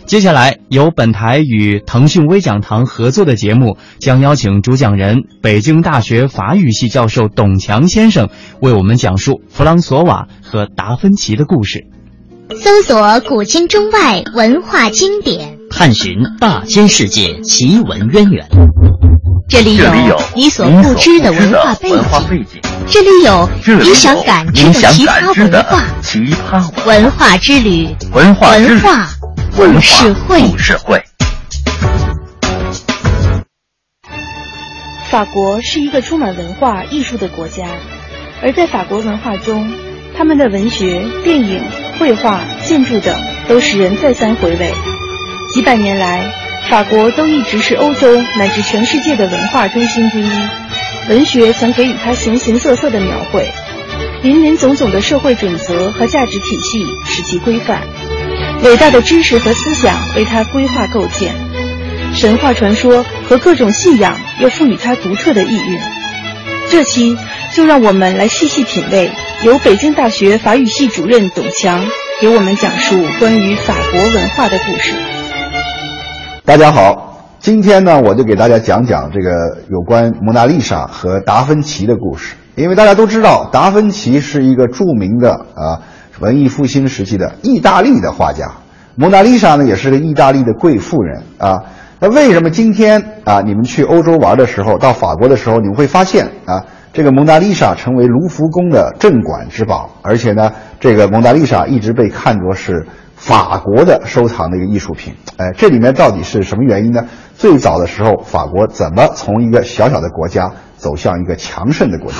[0.05, 8.29] 接下来，由本台与腾讯微讲堂合作的节目将邀请主讲人北京大学法语系教授董强先生
[8.61, 11.96] 为我们讲述弗朗索瓦和达芬奇的故事。
[12.55, 18.47] 搜索古今中外文化经典，探寻大千世界奇闻渊源。
[19.49, 25.83] 这里有你所不知的文化背景，这里有你想感知的奇葩文化。
[26.01, 29.09] 奇葩文化之旅，文化文化
[29.55, 30.41] 故事会。
[30.49, 31.03] 故事会。
[35.09, 37.67] 法国是一个充满文化艺术的国家，
[38.41, 39.69] 而在法国文化中，
[40.17, 41.61] 他们的文学、电影、
[41.97, 43.15] 绘画、建筑等
[43.47, 44.73] 都使人再三回味。
[45.53, 46.25] 几百年来，
[46.69, 50.29] 法国都一直是欧洲乃至全世界的文化中心之一。
[51.09, 53.49] 文学曾给予它形形色色的描绘，
[54.21, 57.81] 林林总总的社会准则和价值体系使其规范，
[58.63, 61.33] 伟大的知识和思想为它规划构建，
[62.13, 65.79] 神话传说和各种信仰又赋予它独特的意蕴。
[66.69, 67.17] 这期
[67.57, 69.09] 就让我们来细细品味
[69.43, 71.83] 由北京大学法语系主任董强
[72.21, 74.93] 给我们讲述关于法国文化的故事。
[76.45, 82.35] 大家好，今天呢，我就给大家讲讲这个有关蒙娜丽莎和达芬奇的故事。
[82.53, 85.81] 因为大家都知道，达芬奇是一个著名的啊
[86.19, 88.51] 文艺复兴时期的意大利的画家，
[88.93, 91.63] 蒙娜丽莎呢也是个意大利的贵妇人啊。
[91.99, 96.61] 那为什么今天啊你们去欧洲玩的时候，到法国的时候，你们会发现啊
[96.97, 105.13] 这个蒙娜丽莎成为卢浮宫的镇馆之宝，而且呢这个蒙娜丽莎一直被看作是法国的收藏的一个艺术品。
[105.37, 107.05] 哎，这里面到底是什么原因呢？
[107.35, 112.17] 最早的时候，法国怎么从一个小小的国家走向一个强盛的国家？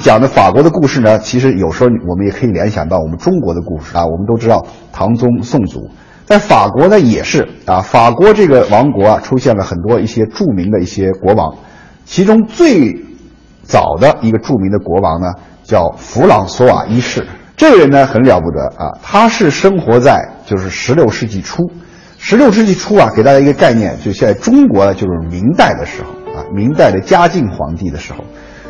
[0.00, 4.04] 讲的法国的故事呢，其实有时候我们也可以联想到我们中国的故事啊。
[4.06, 5.88] 我们都知道唐宗宋祖，
[6.24, 7.80] 在法国呢也是啊。
[7.80, 11.54] 法国这个王国啊，出现了很多一些著名的一些国王，
[12.04, 13.08] 其中最
[13.70, 15.28] 早的一个著名的国王呢，
[15.62, 17.24] 叫弗朗索瓦一世。
[17.56, 21.70] 这个人呢很了不得啊，他是生活在就是十六世纪初。
[22.18, 28.24] 十六世纪初啊，给大家一个概念，就现在中国就是明代的时候啊，明代的嘉靖皇帝的时候。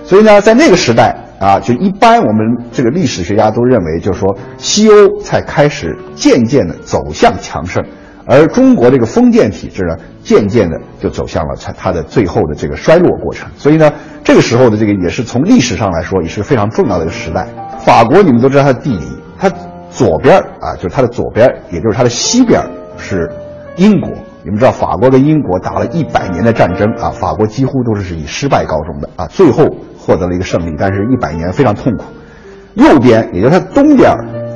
[0.05, 7.84] 所以呢，在那个时代啊，就一般我们这个历史学家都认为，就是说西欧才开始渐渐的走向强盛，
[8.26, 13.50] 而中国这个封建体制呢，渐渐的就走向了它它的最后的这个衰落过程。
[13.56, 13.92] 所以呢，
[14.22, 17.46] 这个时候的这个也是从历史上来说，也是非常重要的一个时代。
[17.78, 19.06] 法国你们都知道它的地理，
[19.38, 19.50] 它
[19.90, 22.62] 左边啊，就是它的左边，也就是它的西边
[22.98, 23.28] 是
[23.76, 24.10] 英国。
[24.42, 29.66] 你们知道法国跟英国打了一百年的战争啊，法国几乎都是以失败告终的啊，最后
[29.98, 32.04] 获得了一个胜利，但是一百年非常痛苦。
[32.74, 34.10] 右边，也就是它东边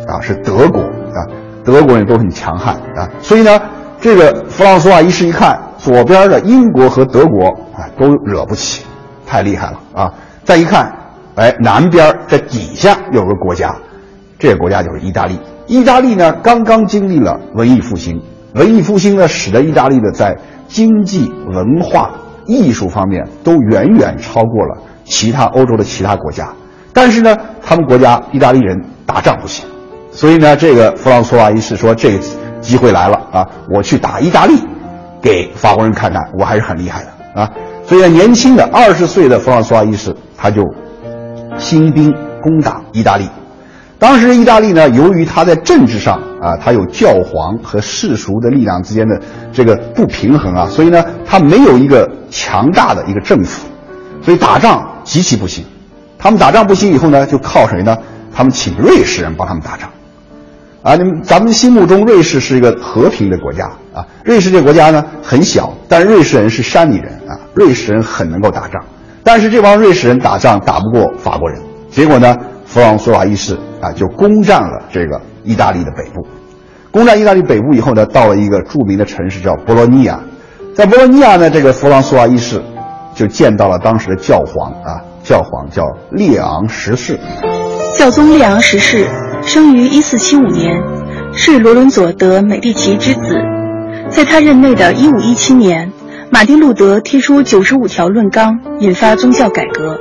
[0.07, 1.21] 啊，是德国啊，
[1.65, 3.61] 德国人都很强悍啊，所以呢，
[4.01, 8.85] 这个弗朗索瓦一世一看，左边的英国和德国啊都惹不起，
[9.27, 10.13] 太厉害了啊。
[10.45, 10.93] 再一看，
[11.37, 13.75] 哎，南边在底下有个国家，
[14.39, 15.39] 这个国家就是意大利。
[15.67, 18.21] 意大利呢，刚刚经历了文艺复兴。
[18.55, 20.37] 文艺复兴呢，使得意大利的在
[20.69, 22.11] 经济、文化、
[22.47, 26.53] 艺术方面都远远超过了其他欧洲的其他国家。
[26.93, 29.65] 但是呢，他们国家意大利人打仗不行，
[30.15, 32.17] 所以呢，这个弗朗索瓦一世说：“这
[32.61, 34.55] 机会来了啊，我去打意大利，
[35.21, 37.51] 给法国人看看，我还是很厉害的啊。”
[37.85, 40.63] 所以呢，年轻的二十岁的弗朗索瓦一世，他就
[41.59, 43.29] 兴兵攻打意大利。
[43.99, 49.21] 当时意大利呢，由于他在政治上啊，他有教皇和世俗的力量之间的
[49.53, 53.67] 这个不平衡啊，所以呢，他没有一个强大的一个政府，
[54.23, 55.65] 所以打仗极其不行。
[56.19, 57.99] 他们打仗不行以后呢，就靠谁呢？
[58.33, 59.91] 他们请瑞士人帮他们打仗。
[60.85, 63.65] 啊，你们咱们心目中瑞士是一个和平的国家
[63.95, 68.85] 啊，瑞士这个国家呢很小，但瑞士人是山里人啊，瑞士人很能够打仗，
[69.23, 71.59] 但是这帮瑞士人打仗打不过法国人，
[71.91, 72.37] 结果呢？
[72.67, 76.27] 弗朗索瓦一世啊，就攻占了这个意大利的北部。
[76.91, 80.21] 攻占意大利北部以后呢，到了一个著名的城市叫博洛尼亚。
[80.75, 82.61] 在博洛尼亚呢，这个弗朗索瓦一世
[83.15, 87.19] 就见到了当时的教皇啊，教皇叫列昂十世。
[87.97, 89.07] 教宗列昂十世
[89.47, 90.83] 生于1475年，
[91.35, 93.21] 是罗伦佐德美第奇之子。
[94.11, 95.93] 在他任内的一五一七年，
[96.31, 99.99] 马丁路德提出九十五条论纲，引发宗教改革。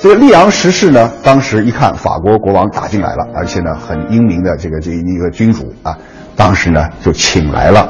[0.00, 5.96] 这个利昂十世呢，当时一看法国国王打进来了，而且呢很英明的这个这一个君主啊，
[6.34, 7.88] 当时呢就请来了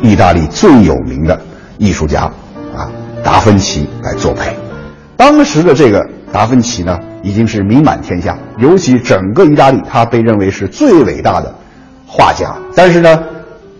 [0.00, 1.38] 意大利最有名的
[1.78, 2.22] 艺术家
[2.74, 2.90] 啊
[3.22, 4.56] 达芬奇来作陪。
[5.16, 11.54] 当时的这个达芬奇呢，已经是名满天下，尤其整个意大利，他被认为是最伟大的
[12.06, 12.54] 画家。
[12.74, 13.22] 但是呢，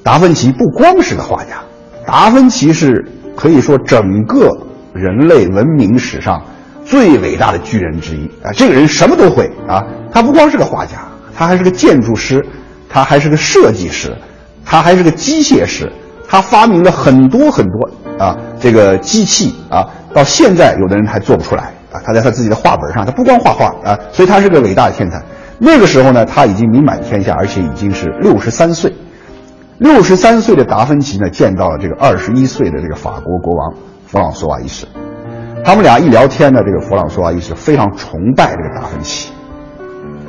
[0.03, 1.61] 达芬奇不光是个画家，
[2.07, 4.51] 达芬奇是可以说整个
[4.93, 6.43] 人类文明史上。
[6.89, 8.53] 最伟大的巨人之一啊！
[8.55, 9.83] 这个人什么都会啊！
[10.13, 10.93] 他不光是个画家，
[11.37, 12.41] 他还是个建筑师，
[12.89, 14.17] 他还是个设计师，
[14.65, 15.91] 他还是个机械师，
[16.29, 19.85] 他发明了很多很多啊这个机器啊，
[20.15, 21.75] 到现在有的人还做不出来
[22.05, 25.23] 他在他自己的画本上，他不光画画啊，所以他是个伟大的天才。
[25.59, 28.93] 那个时候呢，他已经名满天下，而且已经是六十三岁。
[29.79, 33.75] 六十三岁的达芬奇呢，见到了这个二十一岁的这个法国国王
[34.07, 34.87] 弗朗索瓦一世。
[35.65, 39.31] 他们俩一聊天呢，这个弗朗索瓦一世非常崇拜这个达芬奇，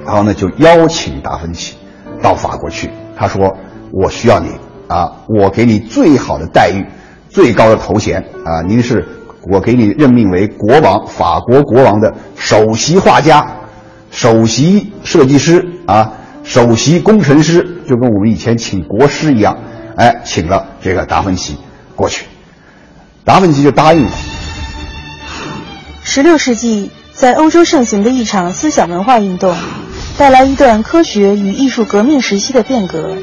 [0.06, 1.78] 然后呢就邀请达芬奇
[2.22, 2.90] 到法国去。
[3.16, 3.56] 他说
[3.92, 4.50] ：“我需要你
[4.88, 6.86] 啊，我给你最好的待遇，
[7.30, 9.06] 最高的头衔啊，您是
[9.52, 13.46] 我给你任命为国王，法国国王的首席画家、
[14.12, 16.12] 首席设计师啊，
[16.44, 19.58] 首席工程师，就跟我们以前请国师一样。
[19.96, 21.58] 哎，请了这个达芬奇
[21.96, 22.26] 过去，
[23.24, 24.12] 达芬奇就答应了。”
[26.04, 29.56] 十六世纪，在欧洲盛行的一场思想文化运动，
[30.18, 33.18] 带来一段科学与艺术革命时期的变革。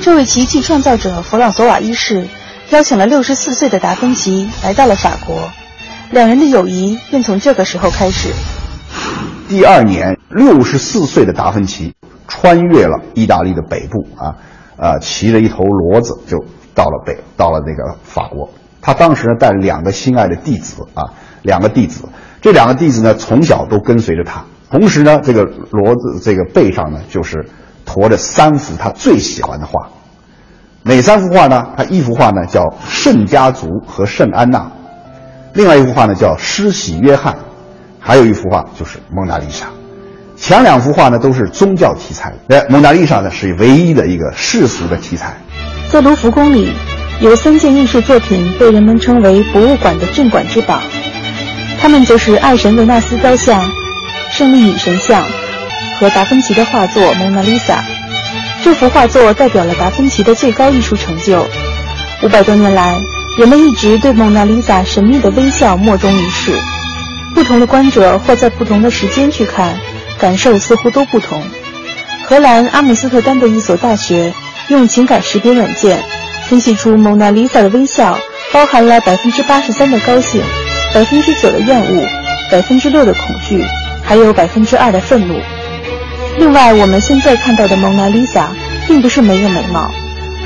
[0.00, 2.26] 这位奇迹创造者弗朗索瓦一世
[2.70, 5.50] 邀请了六十四岁的达芬奇来到了法国，
[6.10, 8.28] 两人的友谊便从这个时候开始。
[9.48, 11.94] 第二年，六十四岁的达芬奇
[12.28, 14.36] 穿越了意大利的北部啊，
[14.76, 16.44] 呃，骑着一头骡子就
[16.74, 18.50] 到了北，到了那个法国。
[18.82, 22.06] 他当时呢带了两个心爱的弟子啊，两个弟子，
[22.42, 24.44] 这两个弟子呢从小都跟随着他。
[24.70, 27.48] 同时呢，这个骡子这个背上呢就是
[27.86, 29.88] 驮着三幅他最喜欢的画。
[30.88, 31.66] 哪三幅画呢？
[31.76, 34.60] 他一幅画呢叫《圣家族》和《圣安娜》，
[35.52, 37.34] 另外一幅画呢叫《施洗约翰》，
[38.00, 39.66] 还有一幅画就是《蒙娜丽莎》。
[40.34, 45.36] 前两幅画呢都是宗教题材，哎，《蒙娜丽莎》呢是唯一的一个世俗的题材。
[45.92, 46.72] 在卢浮宫里，
[47.20, 50.80] 有三件艺术作品被人们称为博物馆的镇馆之宝，
[51.78, 53.62] 它们就是爱神维纳斯雕像、
[54.30, 55.22] 胜利女神像
[56.00, 57.74] 和达芬奇的画作《蒙娜丽莎》。
[58.62, 61.46] 这幅画作代表了达芬奇的最高艺术成就。
[62.22, 63.00] 五百多年来，
[63.38, 66.52] 人们一直对蒙娜丽莎神秘的微笑莫衷一是。
[67.34, 69.78] 不同的观者或在不同的时间去看，
[70.18, 71.40] 感受似乎都不同。
[72.26, 74.34] 荷兰阿姆斯特丹的一所大学
[74.68, 76.02] 用情感识别软件
[76.48, 78.18] 分析出蒙娜丽莎的微笑
[78.52, 80.42] 包含了百分之八十三的高兴，
[80.92, 82.04] 百分之九的厌恶，
[82.50, 83.64] 百分之六的恐惧，
[84.02, 85.40] 还有百分之二的愤怒。
[86.38, 88.48] 另外，我们现在看到的蒙娜丽莎
[88.86, 89.90] 并不是没有美貌，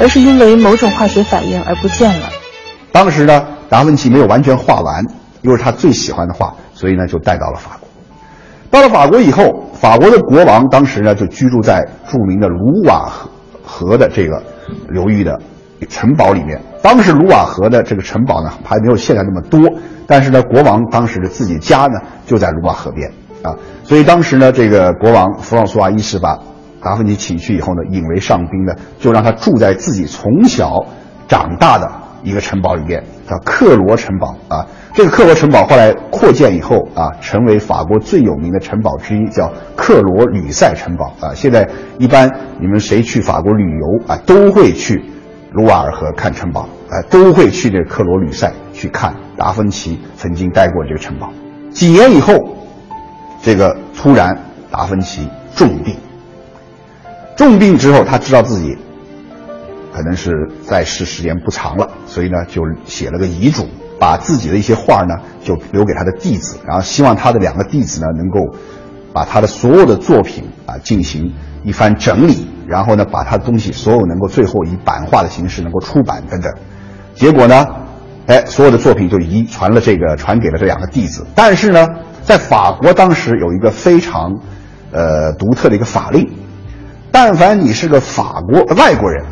[0.00, 2.28] 而是因为某种化学反应而不见了。
[2.90, 5.04] 当时呢，达芬奇没有完全画完，
[5.42, 7.88] 又是他最喜欢的画，所以呢就带到了法国。
[8.70, 13.10] 到了法国以后，法国的国王当时呢就居住在著名的卢瓦
[13.62, 14.42] 河河的这个
[14.88, 15.38] 流域的
[15.90, 16.58] 城堡里面。
[16.82, 19.60] 当时卢瓦河的这个城堡呢还没有现在那么多，
[20.06, 23.12] 但是呢，国王当时的自己家呢就在卢瓦河边
[23.42, 26.38] 啊，所以当时呢，这个国王弗朗索瓦一世把
[26.82, 30.84] 达芬奇请去以后呢，引为上宾呢，就让他住在自己从小
[31.28, 31.90] 长大的
[32.22, 34.66] 一个城堡里面，叫克罗城堡啊。
[34.94, 41.32] 这个克罗城堡后来扩建以后啊，成为法国最有名的城堡之一，叫克罗吕塞城堡啊。
[41.34, 41.68] 现在
[41.98, 42.30] 一般
[42.60, 45.02] 你们谁去法国旅游啊，都会去
[45.52, 51.32] 卢瓦尔河看城堡，啊，都会去这克罗吕塞去看达芬奇曾经待过这个城堡。
[51.70, 52.34] 几年以后，
[53.42, 54.34] 这个突然
[54.70, 55.96] 达芬奇重病，
[57.36, 58.78] 重病之后他知道自己
[59.92, 60.30] 可能是
[60.62, 63.68] 在世时间不长了，所以呢就写了个遗嘱。
[63.98, 65.14] 把自己的一些画呢，
[65.44, 68.58] 就留给他的弟子，然后希望他的两个弟子呢，能够
[69.12, 71.32] 把他的所有的作品啊进行
[71.62, 76.52] 一番整理，然后呢，把他的东西所有能够最后以版画的形式能够出版等等。
[77.14, 77.64] 结果呢，
[78.26, 81.24] 哎，所有的作品就遗传了这个传给了这两个弟子。
[81.36, 81.86] 但是呢，
[82.22, 84.38] 在法国当时有一个非常
[84.92, 86.30] 呃独特的一个法令，
[87.10, 89.24] 但凡你是个法国外国人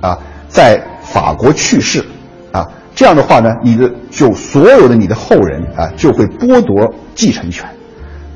[0.00, 0.18] 啊，
[0.48, 2.04] 在法国去世
[2.52, 2.68] 啊。
[2.94, 7.64] 这样的话呢，你的就所有的你的后人啊，就会剥夺继承权，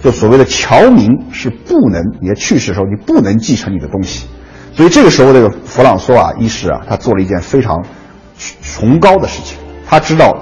[0.03, 4.27] 就所谓的侨民是不能，你在去世的时候你不能继承你的东西，
[4.73, 7.85] 所以这个时候这个弗朗索瓦一世啊，他做了一件非常
[8.63, 10.33] 崇高的事情，他知道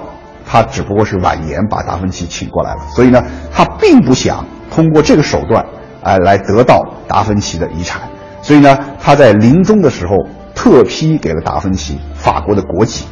[0.51, 3.23] 他只不过是晚年把达芬奇请过来了，所以呢，
[3.53, 5.65] 他并不想通过这个手段
[6.03, 8.01] 哎来得到达芬奇的遗产，
[8.41, 10.13] 所以呢，他在临终的时候
[10.53, 13.05] 特批给了达芬奇法国的国籍。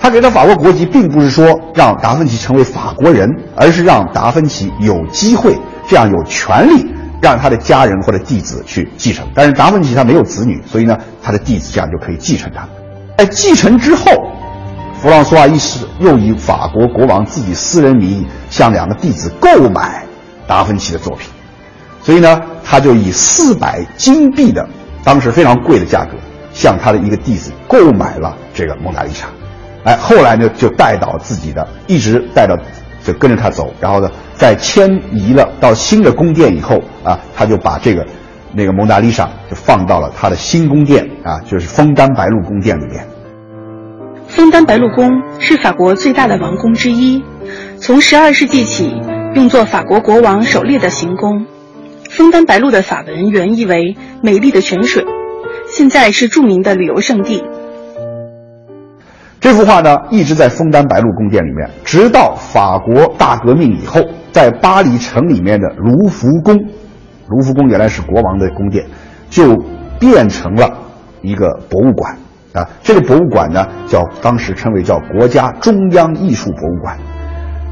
[0.00, 5.54] 他给他法国国籍，并不是说让达芬奇成为法国人，而是让达芬奇有机会，
[5.86, 9.24] 这样有权利让他的家人或者弟子去继承。
[9.34, 12.66] 但是达芬奇他没有子女，所以呢，他的弟子这样就可以继承他。
[13.18, 14.10] 在继承之后，
[15.02, 20.04] 弗朗索瓦一世又以法国国王自己私人名义向两个弟子购买
[20.46, 21.28] 达芬奇的作品，
[22.00, 24.64] 所以呢，他就以四百金币的
[25.02, 26.16] 当时非常贵的价格，
[26.52, 29.26] 向他的一个弟子购买了这个蒙娜丽莎。
[29.82, 32.56] 哎，后来呢，就带到自己的，一直带到，
[33.02, 33.74] 就跟着他走。
[33.80, 38.06] 然后呢，在迁移了到新的宫殿以后啊，他就把这个
[38.52, 43.04] 那个蒙娜丽莎就放到了他的新宫殿啊，就是枫丹白露宫殿里面。
[44.34, 47.22] 枫丹白露宫是法国最大的王宫之一，
[47.76, 48.90] 从十二世纪起
[49.34, 51.44] 用作法国国王狩猎的行宫。
[52.08, 55.04] 枫丹白露的法文原意为“美丽的泉水”，
[55.68, 57.44] 现在是著名的旅游胜地。
[59.38, 64.00] 这幅画呢，一直在枫丹白露宫殿里面，直到法国大革命以后，
[64.32, 66.56] 在巴黎城里面的卢浮宫，
[67.28, 68.86] 卢浮宫原来是国王的宫殿，
[69.28, 69.56] 就
[70.00, 70.72] 变成了
[71.20, 72.16] 一个博物馆
[72.54, 72.68] 啊。
[72.82, 76.98] 这个博物馆呢，叫当时称为叫国家中央艺术博物馆。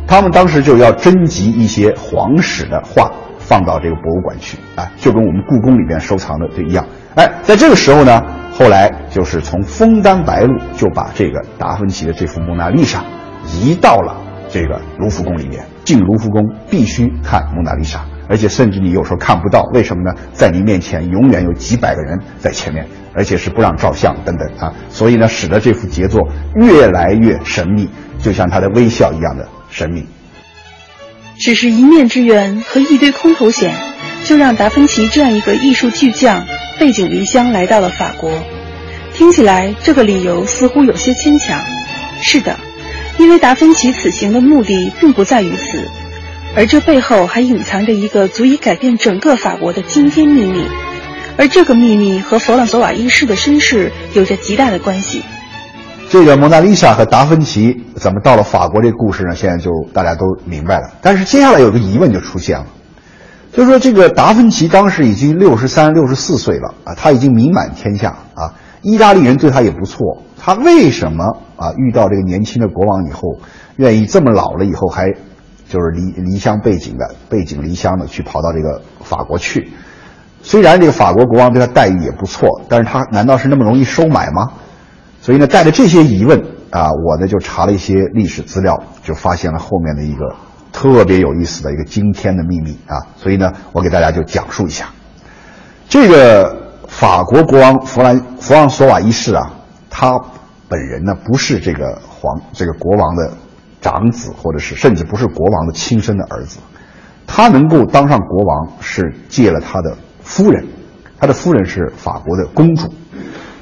[0.07, 6.85] 他们当时就要征集一些皇室的画，放到这个博物馆去啊，就跟我们故宫里面收藏的这一样。
[7.15, 8.21] 哎，在这个时候呢，
[8.53, 13.05] 后来就是从枫丹白露就把这个达芬奇的这幅蒙娜丽莎
[13.47, 14.17] 移到了
[14.49, 15.65] 这个卢浮宫里面。
[15.85, 18.01] 进卢浮宫必须看蒙娜丽莎，
[18.31, 20.17] 而且甚至你有时候看不到，为什么呢？
[20.33, 30.07] 在你面前永远有几百个人在前面，而且是不让照相等等啊，所以呢，使得这幅杰作越来越神秘，就像他的微笑一样的神秘。
[31.41, 33.75] 只是一面之缘和一堆空头钱，
[34.23, 36.47] 就让达芬奇这样一个艺术巨匠
[36.79, 38.31] 背井离乡来到了法国。
[39.13, 41.61] 听起来这个理由似乎有些牵强。
[42.23, 42.57] 是的，
[43.19, 45.89] 因为达芬奇此行的目的并不在于此，
[46.57, 50.65] 而这背后还隐藏着一个足以改变整个法国的惊天秘密，
[51.39, 55.23] 而这个秘密和弗朗索瓦一世的身世有着极大的关系。
[56.09, 58.83] 这个蒙娜丽莎和达芬奇怎么到了法国？
[58.83, 60.91] 这个故事呢，现在就大家都明白了。
[61.01, 62.67] 但是接下来有个疑问就出现了，
[63.53, 71.25] 就是说这个达芬奇当时已经六十三、六十四岁了啊，他已经名满天下啊，意大利人对他也不错，他为什么
[71.57, 73.39] 啊遇到这个年轻的国王以后，
[73.77, 75.15] 愿意这么老了以后还
[75.71, 79.73] 就是离离乡背井的背井离乡的去跑到这个法国去？
[80.43, 84.49] 虽然这个法国国王对他待遇也不错，但是他难道是那么容易收买吗？
[85.23, 90.35] 所以呢，带着这些疑问啊，我呢就查了一些历史资料，就发现了后面的一个
[90.73, 93.07] 特别有意思的一个惊天的秘密啊。
[93.17, 94.89] 所以呢，我给大家就讲述一下。
[95.89, 99.53] 这个法国国王弗兰弗朗索瓦一世啊，
[99.91, 100.19] 他
[100.69, 103.33] 本人呢不是这个皇这个国王的
[103.81, 106.59] 长子，或者是甚至不是国王的亲生的儿子。
[107.27, 110.67] 他能够当上国王是借了他的夫人，
[111.19, 112.93] 他的夫人是法国的公主。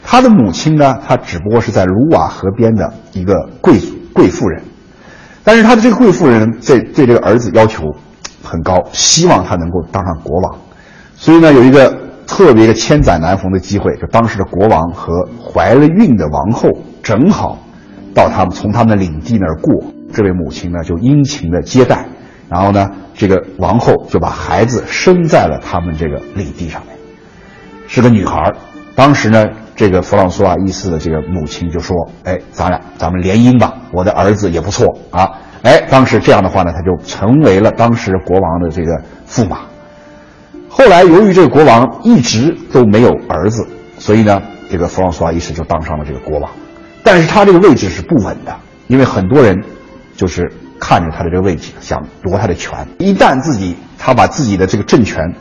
[0.02, 4.62] 他的母亲呢，她只不过是在卢瓦河边的一个贵族贵妇人，
[5.44, 7.84] 但是他的这个贵妇人对对这个儿子要求
[8.42, 10.58] 很高，希望他能够当上国王，
[11.14, 11.94] 所以呢，有一个
[12.26, 15.12] 特别的千载难逢的机会，就当时的国王和
[15.44, 16.70] 怀了孕的王后
[17.02, 17.58] 正好
[18.14, 22.06] 到他们从他们的领地那儿过，这位母亲呢就殷勤的接待，
[22.48, 26.96] 然后呢，这个王后就把孩子生在了他们这个领地上面，
[27.86, 28.52] 是个女孩，
[28.94, 29.46] 当时呢。
[29.78, 31.96] 这个弗朗索瓦一世的这个母亲就说
[32.26, 35.30] ：“哎，咱俩咱们联姻吧，我的儿子也不错啊。”
[35.62, 39.60] 哎，当时这样的话呢，他就成为了当时国王的这个驸马。
[40.68, 43.64] 后来由于这个国王一直都没有儿子，
[44.00, 46.50] 所以呢，这个弗朗索瓦一世就当上了这个国王。
[47.04, 48.56] 但是他这个位置是不稳的，
[48.88, 49.62] 因为很多人
[50.18, 52.86] 就是看着他的这个位置想夺他的权。
[52.98, 55.32] 一旦自己他把自己的这个政权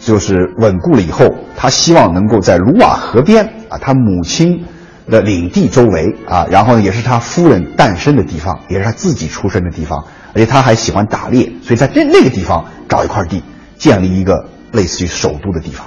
[0.00, 3.46] 就是稳固了以后，他希望能够在卢瓦河边。
[3.68, 4.64] 啊，他母亲
[5.10, 13.42] 的领地周围啊，然后呢，也是他夫人诞生的地方，也是他自己出生的地方，而且他还喜欢打猎，所以在这那个地方找一块地，
[13.76, 15.84] 建立一个类似于首都的地方。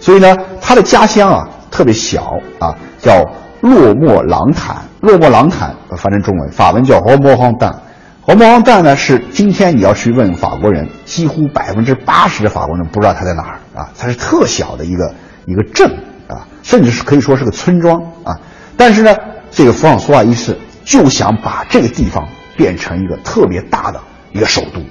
[0.00, 3.24] 所以呢，他的家乡啊特别小啊，叫
[3.60, 4.76] 洛莫朗坦。
[5.00, 8.52] 洛莫朗坦翻成中文，法文叫 h o m o h o n d a n h o m o h
[8.52, 15.14] o n d a n 呢是今天你要去问法国人，几乎百分之八十的法国人不知道它在哪儿啊，它是特小的一个
[15.46, 15.90] 一个镇。
[16.28, 18.38] 啊，甚至是可以说是个村庄啊，
[18.76, 19.16] 但是呢，
[19.50, 20.54] 这个弗朗索瓦一世
[20.84, 23.98] 就想把这个地方变成一个特别大的
[24.32, 24.82] 一个首都，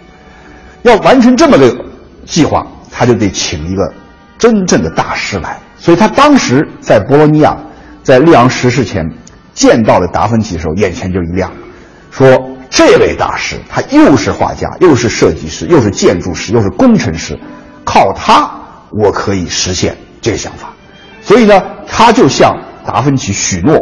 [0.81, 1.71] 要完成这么个
[2.25, 3.93] 计划，他就得请一个
[4.39, 5.59] 真正的大师来。
[5.77, 7.55] 所以他当时在博洛尼亚，
[8.07, 9.05] 在利昂逝世前
[9.53, 11.51] 见到了达芬奇的时候，眼前就一亮，
[12.09, 12.25] 说
[12.69, 17.37] 这位大师他又是画家，又是设计师，又是建筑师，又是工程师，
[17.83, 18.49] 靠他
[18.93, 20.71] 我可以实现这个想法。
[21.21, 23.77] 所以呢，他就向达芬奇许诺，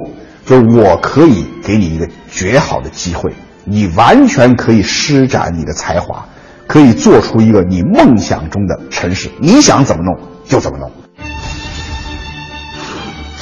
[0.48, 3.32] 说我可以给你一个绝好的机会，
[3.64, 6.26] 你完全可以施展你的才华，
[6.66, 10.18] 可以做出一个你梦想中的城市，你想怎么弄
[10.48, 10.92] 就怎么弄。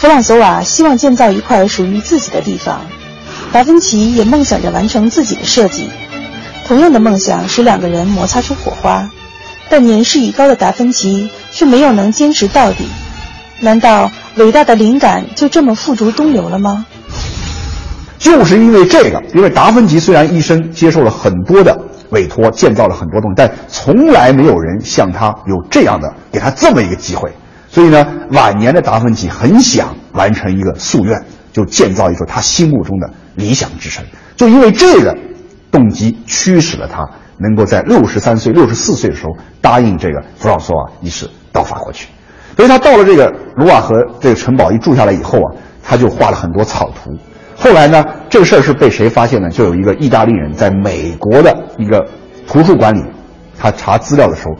[0.04, 2.82] 弗朗索瓦希望建造一块属于自己的地方，
[3.54, 5.90] 达芬奇也梦想着完成自己的设计。
[6.68, 9.10] 同样的梦想使两个人摩擦出火花，
[9.70, 12.86] 但年事已高的达芬奇却没有能坚持到底。
[13.62, 16.86] 难道伟大的灵感就这么付诸东流了吗？
[18.20, 21.80] 就是因为这个，因为达芬奇虽然一生接受了很多的
[22.10, 27.32] 委托，建造了很多东西，但从来没有人像他有这样的给他这么一个机会。
[27.74, 31.20] 所以呢，晚年的达芬奇很想完成一个夙愿，
[31.52, 34.06] 就建造一座他心目中的理想之城。
[34.36, 35.18] 就因为这个
[35.72, 37.04] 动机驱使了他，
[37.40, 42.10] 能够在六十三岁、六十四岁的时候答应这个弗朗索瓦一世到法国去。
[42.56, 45.50] 所以他到了这个卢瓦河这个城堡一住下来以后啊，
[45.82, 47.10] 他就画了很多草图。
[47.56, 49.50] 后来呢，这个事儿是被谁发现呢？
[49.50, 52.06] 就有一个意大利人在美国的一个
[52.46, 53.04] 图书馆里，
[53.58, 54.56] 他查资料的时候，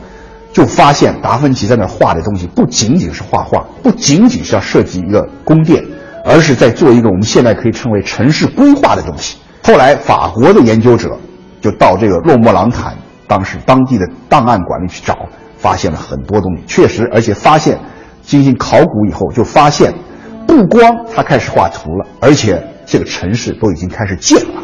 [0.54, 5.84] 就发现达芬奇在那儿画的东西不仅仅是画画，不仅仅是要设计一个宫殿，
[6.24, 9.36] 而是在做一个我们现在可以称为城市规划的东西。
[9.64, 11.18] 后来法国的研究者
[11.60, 12.96] 就到这个洛莫朗坦
[13.26, 15.18] 当时当地的档案馆里去找，
[15.58, 17.76] 发现了很多东西，确实，而且发现
[18.22, 19.92] 进行考古以后就发现，
[20.46, 24.62] 不光他开始画图了，而且这个城市都已经开始建了。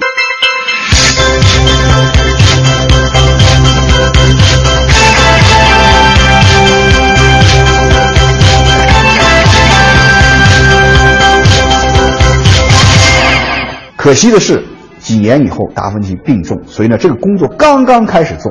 [14.01, 14.65] 可惜的是，
[14.99, 18.51] 几年以后达芬奇病重，所以呢，这个工作刚刚开始做，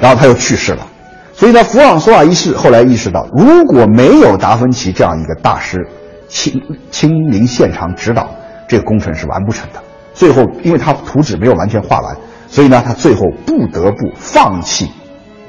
[0.00, 0.84] 然后他又去世了。
[1.32, 5.86] 所以呢，弗朗索瓦一世后来意识到，如果没有达芬奇这样一个大师
[6.26, 6.60] 亲
[6.90, 8.30] 亲临现场指导，
[8.66, 9.80] 这个工程是完不成的。
[10.12, 12.16] 最后，因为他图纸没有完全画完，
[12.48, 14.90] 所以呢，他最后不得不放弃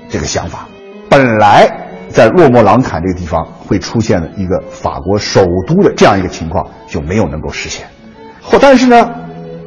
[0.07, 0.67] 这个想法。
[1.09, 1.67] 本来
[2.09, 7.87] 在洛莫朗坦这个地方会出现一个法国首都的这样一个情况，就没有能够实现。
[8.43, 9.07] 后，但是呢，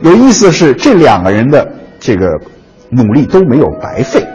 [0.03, 1.67] 有意思的是，这两个人的
[1.99, 2.29] 这个
[2.91, 4.27] 努力都没有白费。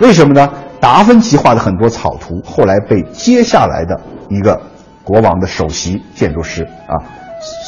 [0.00, 0.50] 为什么呢？
[0.80, 3.98] 达芬奇画的很多草图，后来被接下来的
[4.28, 4.60] 一个
[5.02, 7.00] 国王的首席建筑师啊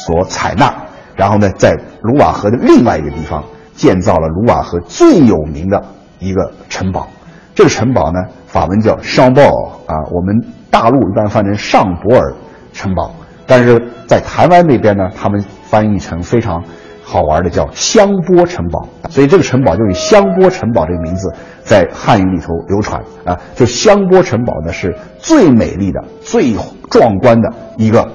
[0.05, 0.71] 所采纳，
[1.15, 3.43] 然后呢，在卢瓦河的另外一个地方
[3.73, 5.83] 建造了卢瓦河最有名的
[6.19, 7.07] 一个城堡。
[7.55, 9.49] 这个城堡呢，法文叫尚博尔
[9.87, 10.39] 啊，我们
[10.69, 12.33] 大陆一般翻成尚博尔
[12.71, 13.15] 城堡，
[13.47, 16.63] 但是在台湾那边呢，他们翻译成非常
[17.09, 21.33] 好玩的叫香波城堡，所以这个城堡就以香波城堡这个名字
[21.63, 23.39] 在汉语里头流传啊。
[23.55, 26.53] 就香波城堡呢是最美丽的、最
[26.89, 28.05] 壮观的一个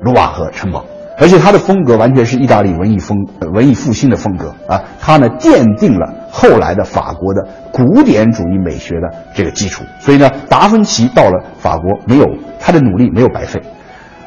[0.00, 0.84] 卢瓦河城堡，
[1.18, 3.18] 而且它的风格完全是意大利文艺风、
[3.52, 4.80] 文艺复兴的风格啊。
[5.00, 9.82] 它呢奠定了后来的法国的古典主义美学的这个基础。
[9.98, 12.24] 所以呢，达芬奇到了法国，没有
[12.60, 13.60] 他的努力没有白费。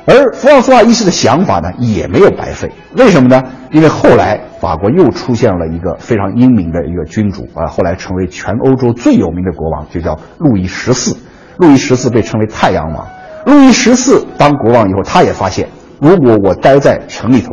[0.10, 2.72] 而弗朗索瓦一世的想法呢，也没有白费。
[2.98, 3.44] 为什么呢？
[3.70, 11.16] 因为后来法国又出现了一个非常英明的一个君主啊，后来成为全欧洲最有名的国王，就叫路易十四。
[11.58, 13.06] 路易十四被称为太阳王。
[13.46, 15.68] 路易十四当国王以后，他也发现，
[16.02, 17.50] 如果我待在城里头，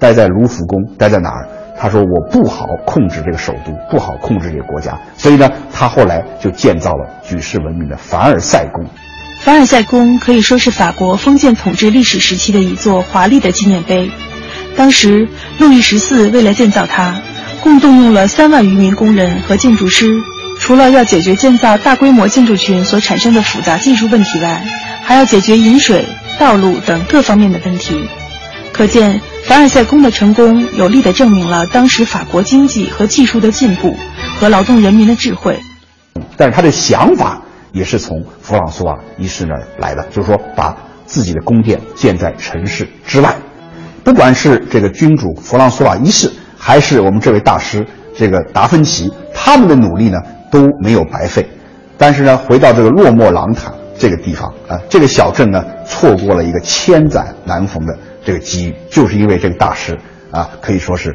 [0.00, 1.46] 待在卢浮宫，待在哪儿？
[1.78, 4.98] 他说我不好控制这个首都，不好控制这个国家。
[5.16, 8.84] 所以呢，他后来就建造了举世闻名的凡尔赛宫。
[9.40, 14.10] 凡尔赛宫可以说是法国封建统治历史时期的一座华丽的纪念碑。
[14.76, 15.28] 当时，
[15.58, 17.20] 路易十四为了建造它，
[17.62, 20.22] 共动用了三万余名工人和建筑师。
[20.58, 24.62] 除了要解决建造大规模建筑群所产生的复杂技术问题外，
[25.02, 26.04] 还要解决饮水、
[26.38, 28.04] 道路等各方面的问题。
[28.72, 33.96] 可见，凡尔赛宫的成功，有力地证明了当时法国经济和技术的进步
[34.38, 35.58] 和劳动人民的智慧。
[36.36, 37.39] 但是他的想法。
[37.72, 43.34] 也是从弗朗索瓦一世那儿来的，就是说把自己的宫殿建在城市之外。
[44.02, 50.18] 不管是这个君主弗朗索瓦一世，还是我们这位大师这个达芬奇，他们的努力呢
[50.50, 51.46] 都没有白费。
[51.98, 59.98] 但是呢，回到这个洛莫朗坦这个地方啊，这个小镇呢错过了一个千载难逢的这个机遇，就是因为这个大师
[60.30, 61.14] 啊可以说是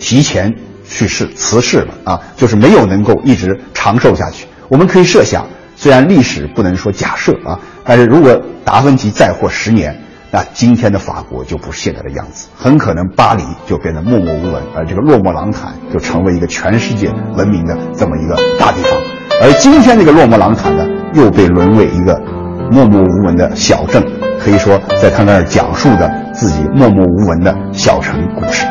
[0.00, 0.52] 提前
[0.88, 4.46] 去世辞世了啊，就是没有能够一直长寿下去。
[4.68, 5.46] 我们可以设想。
[5.76, 9.94] 虽然历史不能说假设啊，但是如果达芬奇再活十年，
[10.30, 18.98] 那今天的法国就不是现在的样子，很可能巴黎就变得默默无闻，而这个洛莫朗坦就成为一个全世界闻名的这么一个大地方，
[19.42, 22.18] 而今天这个洛莫朗坦呢，又被沦为一个
[22.72, 24.02] 默默无闻的小镇，
[24.42, 28.66] 可以说在他那儿讲述着自己默默无闻的小城故事。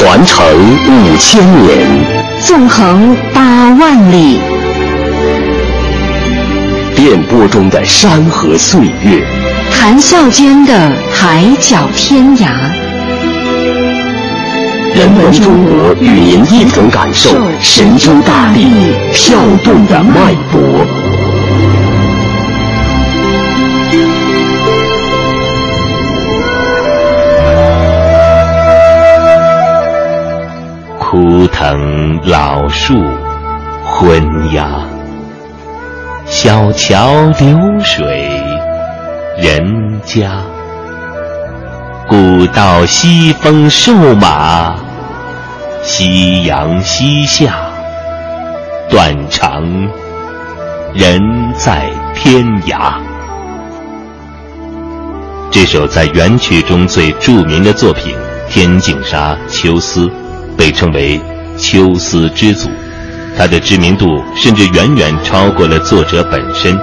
[0.00, 1.86] 传承五千年，
[2.40, 4.40] 纵横八万里，
[6.96, 9.22] 电波中的山河岁月，
[9.70, 12.46] 谈笑间的海角天涯。
[14.94, 18.72] 人文中国与您一同感受神州大地
[19.12, 20.99] 跳动的脉搏。
[31.60, 32.94] 藤老树
[33.84, 34.80] 昏鸦，
[36.24, 38.30] 小桥流水
[39.36, 40.42] 人家。
[42.08, 44.74] 古道西风瘦马，
[45.82, 47.58] 夕阳西下
[48.88, 49.62] 断肠
[50.94, 51.20] 人
[51.58, 52.94] 在天涯。
[55.50, 58.16] 这首在元曲中最著名的作品。
[58.48, 60.10] 天净沙·秋思，
[60.56, 61.20] 被称为
[61.60, 62.68] “秋思之祖”。
[63.38, 66.76] 他的知名度甚至远远超过了作者本身。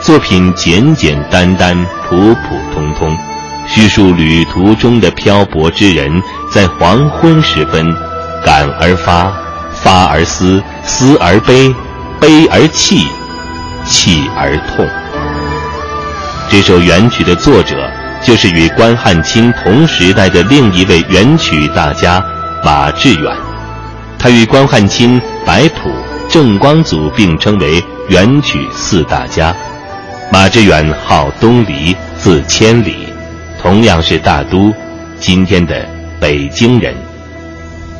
[0.00, 1.76] 作品简简单单、
[2.08, 3.16] 普普通通，
[3.68, 6.10] 叙述旅途中的漂泊之人
[6.50, 7.94] 在黄昏时分，
[8.44, 9.32] 感而发，
[9.72, 11.74] 发而思，思而悲，
[12.20, 13.06] 悲而泣，
[13.86, 14.86] 泣而痛。
[16.50, 17.90] 这首元曲的作者
[18.22, 22.22] 就是与关汉卿同时代的另一位元曲大家
[22.62, 23.36] 马致远，
[24.24, 25.90] 他与关汉卿、白朴、
[26.30, 29.54] 郑光祖并称为元曲四大家。
[30.32, 32.96] 马致远号东篱，字千里，
[33.60, 34.72] 同样是大都，
[35.20, 35.86] 今天的
[36.18, 36.94] 北京人。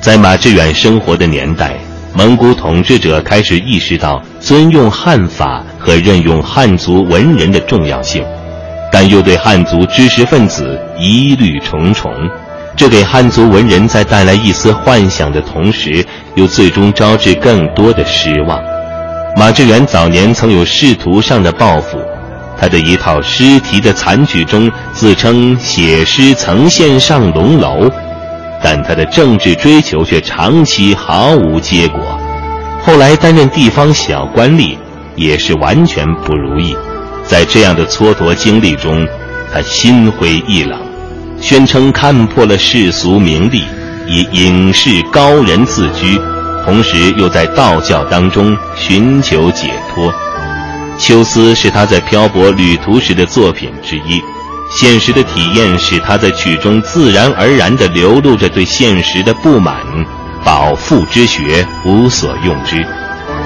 [0.00, 1.74] 在马致远生活的年代，
[2.14, 8.24] 蒙古统治者开始意识到尊用汉法和任用汉族文人的重要性。
[8.90, 12.10] 但又对汉族知识分子疑虑重重，
[12.76, 16.04] 这给汉族文人在带来一丝幻想的同时，
[16.34, 18.60] 又最终招致更多的失望。
[19.36, 21.98] 马致远早年曾有仕途上的抱负，
[22.58, 27.90] 他的一套诗题的残曲中自称写诗曾献上龙楼，
[28.62, 32.00] 但他的政治追求却长期毫无结果。
[32.82, 34.76] 后来担任地方小官吏，
[35.16, 36.76] 也是完全不如意。
[37.24, 39.06] 在这样的蹉跎经历中，
[39.52, 40.78] 他心灰意冷，
[41.44, 43.64] 宣称看破了世俗名利，
[44.08, 46.18] 以隐士高人自居，
[46.64, 50.10] 同时又在道教当中寻求解脱。
[50.98, 54.22] 《秋思》是他在漂泊旅途时的作品之一，
[54.70, 59.76] 现实的体验使他在曲中自然而然地流露着对现实的不满，
[60.42, 62.76] 饱腹之学无所用之，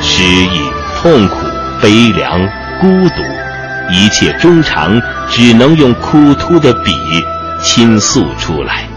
[0.00, 0.60] 诗意、
[0.94, 1.34] 痛苦、
[1.82, 2.40] 悲凉、
[2.80, 3.16] 孤独。
[3.90, 6.92] 一切衷肠，只能用枯秃的笔
[7.62, 8.88] 倾诉出来。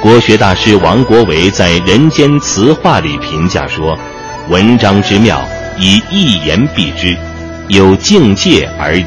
[0.00, 3.98] 国学大师王国维在《人间词话》里评价说
[4.48, 5.40] ：“文章之妙，
[5.76, 7.16] 以一言蔽之，
[7.66, 9.04] 有境界而已。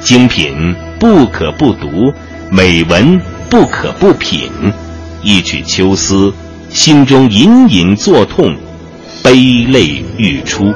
[0.00, 2.12] 精品不可不读，
[2.50, 3.18] 美文
[3.48, 4.50] 不可不品。
[5.22, 6.32] 一曲秋思，
[6.68, 8.54] 心中隐隐作痛，
[9.22, 10.74] 悲泪欲出。”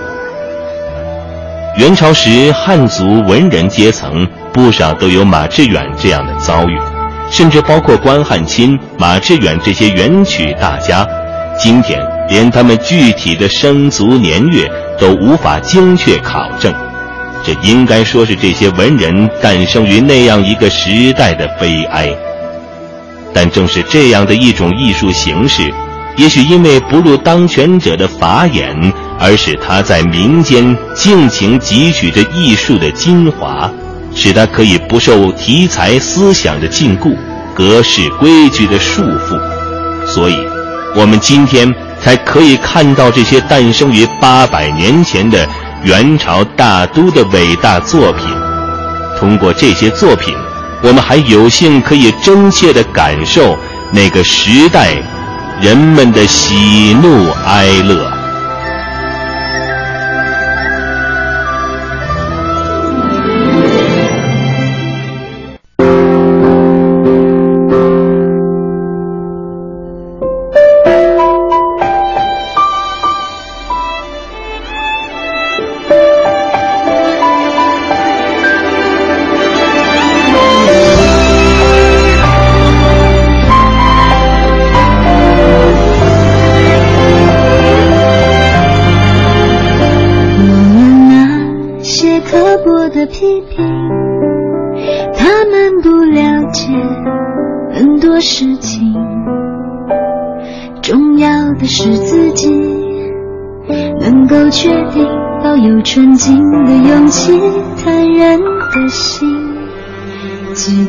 [1.77, 6.79] 元朝时，汉族文人阶层不少都有马致远这样的遭遇，
[7.33, 11.09] 甚至包括关汉卿、马致远这些元曲大家。
[11.59, 16.73] 今天，连他们具体的生卒年月都无法精确考证，
[17.43, 22.15] 这应该说是这些文人诞生于那样一个时代的悲哀。
[23.33, 25.73] 但正是这样的一种艺术形式，
[26.19, 28.93] 也许因为不入当权者的法眼。
[29.25, 33.71] 而使他在民间尽情汲取着艺术的精华，
[34.15, 37.17] 使他可以不受题材思想的禁锢、
[37.55, 39.41] 格式规矩的束缚，
[40.07, 40.37] 所以，
[40.95, 45.49] 我们今天才可以看到这些诞生于八百年前的
[45.83, 48.27] 元朝大都的伟大作品。
[49.19, 50.35] 通过这些作品，
[50.83, 53.57] 我们还有幸可以真切地感受
[53.93, 54.95] 那个时代
[55.61, 58.22] 人们的喜怒哀乐。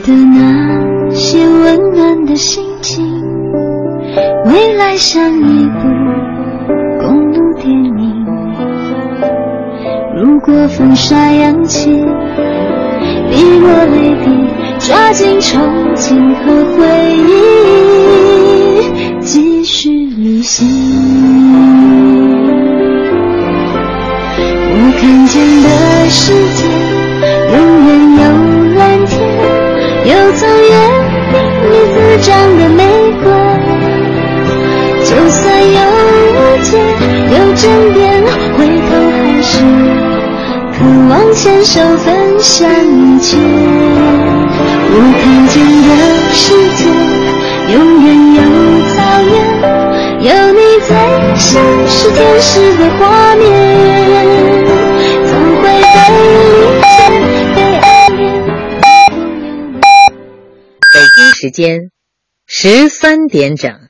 [0.05, 3.05] 的那些温暖的心情，
[4.45, 5.79] 未来像一部
[6.99, 8.25] 公路电影。
[10.17, 15.61] 如果风沙扬起，你落泪滴，抓紧憧
[15.95, 16.83] 憬和回
[17.15, 17.21] 忆，
[19.21, 20.67] 继续旅行。
[24.69, 25.69] 我看见的
[26.09, 26.67] 世界，
[27.55, 27.57] 永
[28.17, 28.22] 远。
[30.05, 30.71] 又走远
[31.69, 32.27] 你滋长
[32.57, 32.79] 的玫
[33.23, 33.25] 瑰。
[35.05, 35.79] 就算有
[36.29, 36.67] 误解，
[37.31, 37.61] 有争
[37.93, 38.01] 辩，
[38.57, 39.51] 回头还是
[40.73, 40.75] 渴
[41.09, 42.05] 望牵手分
[42.39, 43.37] 享一切。
[44.95, 45.53] 我看见
[45.87, 45.91] 的
[46.33, 46.43] 世
[46.75, 46.81] 界，
[47.73, 48.39] 永远有
[48.93, 48.95] 草
[49.31, 49.33] 原，
[50.19, 50.89] 有你最
[51.37, 51.51] 像
[51.87, 53.01] 是天使的画
[53.35, 53.41] 面，
[55.25, 55.31] 总
[55.61, 56.42] 会被。
[61.43, 61.91] 时间
[62.47, 63.82] 十三点整。